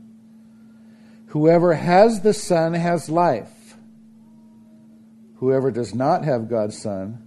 Whoever 1.27 1.75
has 1.75 2.21
the 2.21 2.33
Son 2.33 2.73
has 2.73 3.11
life. 3.11 3.75
Whoever 5.35 5.69
does 5.69 5.93
not 5.93 6.25
have 6.25 6.49
God's 6.49 6.81
Son 6.81 7.19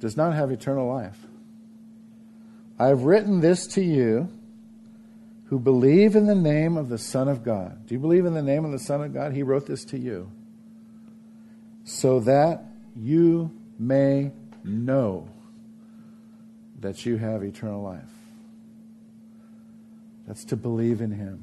does 0.00 0.18
not 0.18 0.34
have 0.34 0.50
eternal 0.50 0.86
life. 0.86 1.16
I 2.78 2.88
have 2.88 3.04
written 3.04 3.40
this 3.40 3.66
to 3.68 3.82
you 3.82 4.28
who 5.46 5.58
believe 5.58 6.14
in 6.14 6.26
the 6.26 6.34
name 6.34 6.76
of 6.76 6.90
the 6.90 6.98
Son 6.98 7.26
of 7.26 7.42
God. 7.42 7.86
Do 7.86 7.94
you 7.94 8.00
believe 8.00 8.26
in 8.26 8.34
the 8.34 8.42
name 8.42 8.66
of 8.66 8.72
the 8.72 8.78
Son 8.78 9.02
of 9.02 9.14
God? 9.14 9.32
He 9.32 9.42
wrote 9.42 9.64
this 9.66 9.86
to 9.86 9.98
you. 9.98 10.30
So 11.84 12.20
that 12.20 12.64
you 12.94 13.50
may 13.78 14.32
know 14.62 15.28
that 16.82 17.06
you 17.06 17.16
have 17.16 17.42
eternal 17.42 17.82
life. 17.82 18.02
That's 20.26 20.44
to 20.46 20.56
believe 20.56 21.00
in 21.00 21.12
Him, 21.12 21.42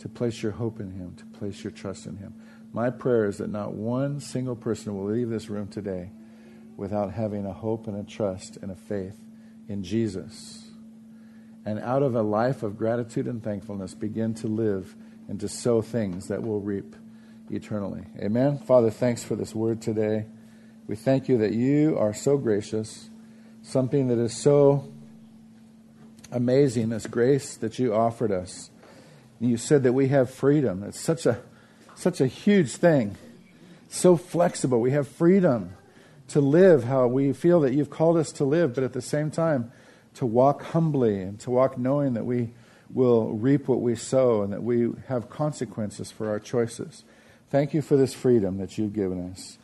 to 0.00 0.08
place 0.08 0.42
your 0.42 0.52
hope 0.52 0.80
in 0.80 0.90
Him, 0.90 1.14
to 1.16 1.24
place 1.38 1.62
your 1.62 1.70
trust 1.70 2.06
in 2.06 2.16
Him. 2.16 2.34
My 2.72 2.90
prayer 2.90 3.26
is 3.26 3.38
that 3.38 3.50
not 3.50 3.72
one 3.72 4.20
single 4.20 4.56
person 4.56 4.96
will 4.96 5.10
leave 5.10 5.30
this 5.30 5.48
room 5.48 5.68
today 5.68 6.10
without 6.76 7.12
having 7.12 7.46
a 7.46 7.52
hope 7.52 7.86
and 7.86 7.98
a 7.98 8.08
trust 8.08 8.58
and 8.60 8.70
a 8.70 8.76
faith 8.76 9.16
in 9.68 9.82
Jesus. 9.82 10.68
And 11.64 11.80
out 11.80 12.02
of 12.02 12.14
a 12.14 12.22
life 12.22 12.62
of 12.62 12.78
gratitude 12.78 13.26
and 13.26 13.42
thankfulness, 13.42 13.94
begin 13.94 14.34
to 14.34 14.46
live 14.46 14.94
and 15.28 15.40
to 15.40 15.48
sow 15.48 15.82
things 15.82 16.28
that 16.28 16.42
will 16.42 16.60
reap 16.60 16.96
eternally. 17.50 18.04
Amen. 18.18 18.58
Father, 18.58 18.90
thanks 18.90 19.24
for 19.24 19.36
this 19.36 19.54
word 19.54 19.82
today. 19.82 20.26
We 20.86 20.96
thank 20.96 21.28
you 21.28 21.38
that 21.38 21.52
you 21.52 21.98
are 21.98 22.14
so 22.14 22.38
gracious, 22.38 23.10
something 23.68 24.08
that 24.08 24.18
is 24.18 24.34
so 24.34 24.90
amazing, 26.32 26.88
this 26.88 27.06
grace 27.06 27.54
that 27.56 27.78
you 27.78 27.94
offered 27.94 28.32
us. 28.32 28.70
You 29.40 29.58
said 29.58 29.82
that 29.82 29.92
we 29.92 30.08
have 30.08 30.30
freedom. 30.30 30.82
It's 30.82 30.98
such 30.98 31.26
a 31.26 31.40
such 31.94 32.20
a 32.20 32.26
huge 32.26 32.76
thing. 32.76 33.16
So 33.88 34.16
flexible. 34.16 34.80
We 34.80 34.92
have 34.92 35.06
freedom 35.06 35.74
to 36.28 36.40
live 36.40 36.84
how 36.84 37.06
we 37.08 37.32
feel 37.32 37.60
that 37.60 37.74
you've 37.74 37.90
called 37.90 38.16
us 38.16 38.32
to 38.32 38.44
live, 38.44 38.74
but 38.74 38.84
at 38.84 38.92
the 38.94 39.02
same 39.02 39.30
time, 39.30 39.70
to 40.14 40.24
walk 40.26 40.62
humbly 40.62 41.20
and 41.20 41.38
to 41.40 41.50
walk 41.50 41.76
knowing 41.76 42.14
that 42.14 42.24
we 42.24 42.50
will 42.92 43.32
reap 43.32 43.68
what 43.68 43.80
we 43.80 43.94
sow 43.94 44.42
and 44.42 44.52
that 44.52 44.62
we 44.62 44.90
have 45.08 45.28
consequences 45.28 46.10
for 46.10 46.28
our 46.28 46.38
choices. 46.38 47.04
Thank 47.50 47.74
you 47.74 47.82
for 47.82 47.96
this 47.96 48.14
freedom 48.14 48.58
that 48.58 48.78
you've 48.78 48.94
given 48.94 49.30
us. 49.30 49.57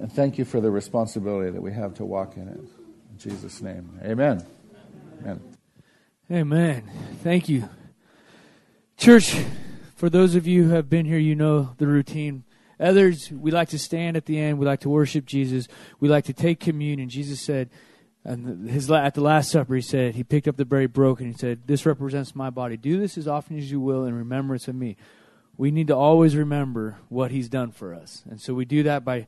And 0.00 0.12
thank 0.12 0.38
you 0.38 0.44
for 0.44 0.60
the 0.60 0.70
responsibility 0.70 1.50
that 1.50 1.60
we 1.60 1.72
have 1.72 1.94
to 1.94 2.04
walk 2.04 2.36
in 2.36 2.48
it. 2.48 2.58
In 2.58 3.18
Jesus' 3.18 3.60
name, 3.60 3.98
amen. 4.02 4.46
Amen. 5.20 5.40
Amen. 6.30 6.90
Thank 7.22 7.48
you. 7.48 7.68
Church, 8.96 9.34
for 9.96 10.08
those 10.08 10.34
of 10.34 10.46
you 10.46 10.64
who 10.64 10.70
have 10.70 10.88
been 10.88 11.06
here, 11.06 11.18
you 11.18 11.34
know 11.34 11.74
the 11.78 11.86
routine. 11.86 12.44
Others, 12.78 13.32
we 13.32 13.50
like 13.50 13.70
to 13.70 13.78
stand 13.78 14.16
at 14.16 14.26
the 14.26 14.38
end. 14.38 14.58
We 14.58 14.66
like 14.66 14.80
to 14.80 14.88
worship 14.88 15.26
Jesus. 15.26 15.66
We 15.98 16.08
like 16.08 16.26
to 16.26 16.32
take 16.32 16.60
communion. 16.60 17.08
Jesus 17.08 17.40
said, 17.40 17.70
and 18.24 18.68
his 18.68 18.90
at 18.90 19.14
the 19.14 19.20
Last 19.20 19.50
Supper, 19.50 19.74
he 19.74 19.80
said, 19.80 20.14
he 20.14 20.22
picked 20.22 20.46
up 20.46 20.56
the 20.56 20.64
bread 20.64 20.92
broken. 20.92 21.26
He 21.26 21.32
said, 21.32 21.62
"This 21.66 21.86
represents 21.86 22.36
my 22.36 22.50
body. 22.50 22.76
Do 22.76 23.00
this 23.00 23.16
as 23.16 23.26
often 23.26 23.56
as 23.58 23.70
you 23.70 23.80
will 23.80 24.04
in 24.04 24.14
remembrance 24.14 24.68
of 24.68 24.74
me." 24.74 24.96
We 25.56 25.70
need 25.70 25.88
to 25.88 25.96
always 25.96 26.36
remember 26.36 26.98
what 27.08 27.30
he's 27.30 27.48
done 27.48 27.72
for 27.72 27.94
us, 27.94 28.22
and 28.30 28.40
so 28.40 28.54
we 28.54 28.64
do 28.64 28.82
that 28.84 29.04
by 29.04 29.26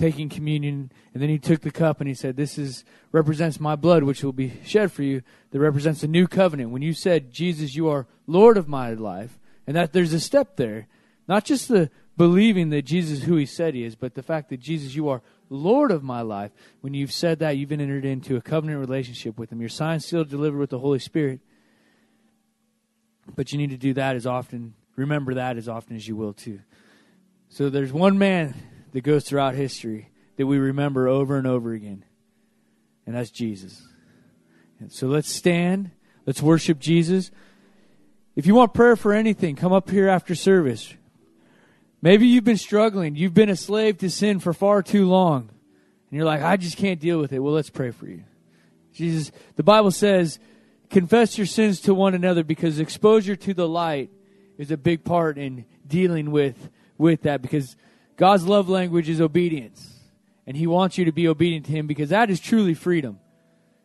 taking 0.00 0.28
communion. 0.28 0.90
And 1.12 1.22
then 1.22 1.28
he 1.28 1.38
took 1.38 1.60
the 1.60 1.70
cup 1.70 2.00
and 2.00 2.08
he 2.08 2.14
said, 2.14 2.36
"This 2.36 2.58
is 2.58 2.84
represents 3.12 3.60
my 3.60 3.76
blood, 3.76 4.02
which 4.02 4.24
will 4.24 4.32
be 4.32 4.54
shed 4.64 4.90
for 4.90 5.02
you. 5.02 5.22
That 5.50 5.60
represents 5.60 6.02
a 6.02 6.08
new 6.08 6.26
covenant." 6.26 6.70
When 6.70 6.82
you 6.82 6.94
said, 6.94 7.30
"Jesus, 7.30 7.76
you 7.76 7.88
are 7.88 8.06
Lord 8.26 8.56
of 8.56 8.68
my 8.68 8.94
life," 8.94 9.38
and 9.66 9.76
that 9.76 9.92
there's 9.92 10.14
a 10.14 10.20
step 10.20 10.56
there, 10.56 10.88
not 11.28 11.44
just 11.44 11.68
the 11.68 11.90
believing 12.16 12.70
that 12.70 12.82
Jesus 12.82 13.18
is 13.18 13.24
who 13.24 13.36
he 13.36 13.46
said 13.46 13.74
he 13.74 13.84
is, 13.84 13.94
but 13.94 14.14
the 14.14 14.22
fact 14.22 14.48
that 14.48 14.60
Jesus, 14.60 14.94
you 14.94 15.08
are 15.08 15.22
Lord 15.48 15.90
of 15.90 16.02
my 16.02 16.20
life. 16.20 16.52
When 16.80 16.92
you've 16.92 17.12
said 17.12 17.38
that, 17.38 17.56
you've 17.56 17.68
been 17.68 17.80
entered 17.80 18.04
into 18.04 18.36
a 18.36 18.42
covenant 18.42 18.80
relationship 18.80 19.38
with 19.38 19.50
him. 19.50 19.60
Your 19.60 19.68
sign, 19.68 20.00
sealed, 20.00 20.28
delivered 20.28 20.58
with 20.58 20.70
the 20.70 20.78
Holy 20.78 20.98
Spirit. 20.98 21.40
But 23.36 23.52
you 23.52 23.58
need 23.58 23.70
to 23.70 23.76
do 23.76 23.94
that 23.94 24.16
as 24.16 24.26
often, 24.26 24.74
remember 24.96 25.34
that 25.34 25.56
as 25.56 25.68
often 25.68 25.96
as 25.96 26.06
you 26.06 26.16
will 26.16 26.32
too. 26.32 26.60
So 27.48 27.70
there's 27.70 27.92
one 27.92 28.18
man 28.18 28.54
that 28.92 29.02
goes 29.02 29.24
throughout 29.24 29.54
history 29.54 30.10
that 30.36 30.46
we 30.46 30.58
remember 30.58 31.08
over 31.08 31.36
and 31.36 31.46
over 31.46 31.72
again, 31.72 32.04
and 33.06 33.14
that's 33.14 33.30
Jesus. 33.30 33.82
And 34.78 34.90
so 34.90 35.06
let's 35.06 35.30
stand, 35.30 35.90
let's 36.26 36.40
worship 36.40 36.78
Jesus. 36.78 37.30
If 38.34 38.46
you 38.46 38.54
want 38.54 38.72
prayer 38.72 38.96
for 38.96 39.12
anything, 39.12 39.56
come 39.56 39.72
up 39.72 39.90
here 39.90 40.08
after 40.08 40.34
service. 40.34 40.94
Maybe 42.02 42.26
you've 42.26 42.44
been 42.44 42.56
struggling. 42.56 43.14
You've 43.14 43.34
been 43.34 43.50
a 43.50 43.56
slave 43.56 43.98
to 43.98 44.10
sin 44.10 44.40
for 44.40 44.54
far 44.54 44.82
too 44.82 45.06
long. 45.06 45.50
And 45.50 46.16
you're 46.16 46.24
like, 46.24 46.42
I 46.42 46.56
just 46.56 46.76
can't 46.76 46.98
deal 46.98 47.18
with 47.18 47.32
it. 47.32 47.40
Well, 47.40 47.52
let's 47.52 47.70
pray 47.70 47.90
for 47.90 48.06
you. 48.06 48.24
Jesus, 48.94 49.30
the 49.56 49.62
Bible 49.62 49.90
says, 49.90 50.38
confess 50.88 51.36
your 51.36 51.46
sins 51.46 51.80
to 51.82 51.94
one 51.94 52.14
another 52.14 52.42
because 52.42 52.80
exposure 52.80 53.36
to 53.36 53.54
the 53.54 53.68
light 53.68 54.10
is 54.58 54.70
a 54.70 54.76
big 54.76 55.04
part 55.04 55.38
in 55.38 55.64
dealing 55.86 56.30
with, 56.30 56.70
with 56.98 57.22
that 57.22 57.42
because 57.42 57.76
God's 58.20 58.44
love 58.44 58.68
language 58.68 59.08
is 59.08 59.18
obedience. 59.18 59.98
And 60.46 60.54
He 60.54 60.66
wants 60.66 60.98
you 60.98 61.06
to 61.06 61.12
be 61.12 61.26
obedient 61.26 61.64
to 61.66 61.72
Him 61.72 61.86
because 61.86 62.10
that 62.10 62.28
is 62.28 62.38
truly 62.38 62.74
freedom 62.74 63.18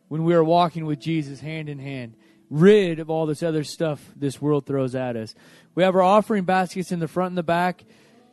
when 0.08 0.24
we 0.24 0.34
are 0.34 0.44
walking 0.44 0.84
with 0.84 1.00
Jesus 1.00 1.40
hand 1.40 1.70
in 1.70 1.78
hand, 1.78 2.14
rid 2.50 3.00
of 3.00 3.08
all 3.08 3.24
this 3.24 3.42
other 3.42 3.64
stuff 3.64 4.12
this 4.14 4.40
world 4.40 4.66
throws 4.66 4.94
at 4.94 5.16
us. 5.16 5.34
We 5.74 5.84
have 5.84 5.94
our 5.94 6.02
offering 6.02 6.44
baskets 6.44 6.92
in 6.92 6.98
the 6.98 7.08
front 7.08 7.30
and 7.30 7.38
the 7.38 7.42
back. 7.42 7.82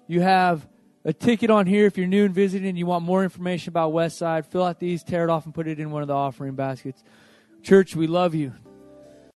You 0.07 0.19
have 0.19 0.67
a 1.05 1.13
ticket 1.13 1.49
on 1.49 1.67
here 1.67 1.85
if 1.85 1.97
you're 1.97 2.05
new 2.05 2.25
and 2.25 2.35
visiting 2.35 2.67
and 2.67 2.77
you 2.77 2.85
want 2.85 3.05
more 3.05 3.23
information 3.23 3.69
about 3.69 3.93
Westside. 3.93 4.45
Fill 4.45 4.63
out 4.63 4.79
these, 4.79 5.03
tear 5.03 5.23
it 5.23 5.29
off, 5.29 5.45
and 5.45 5.55
put 5.55 5.67
it 5.67 5.79
in 5.79 5.89
one 5.89 6.01
of 6.01 6.09
the 6.09 6.15
offering 6.15 6.55
baskets. 6.55 7.01
Church, 7.61 7.95
we 7.95 8.07
love 8.07 8.35
you. 8.35 8.51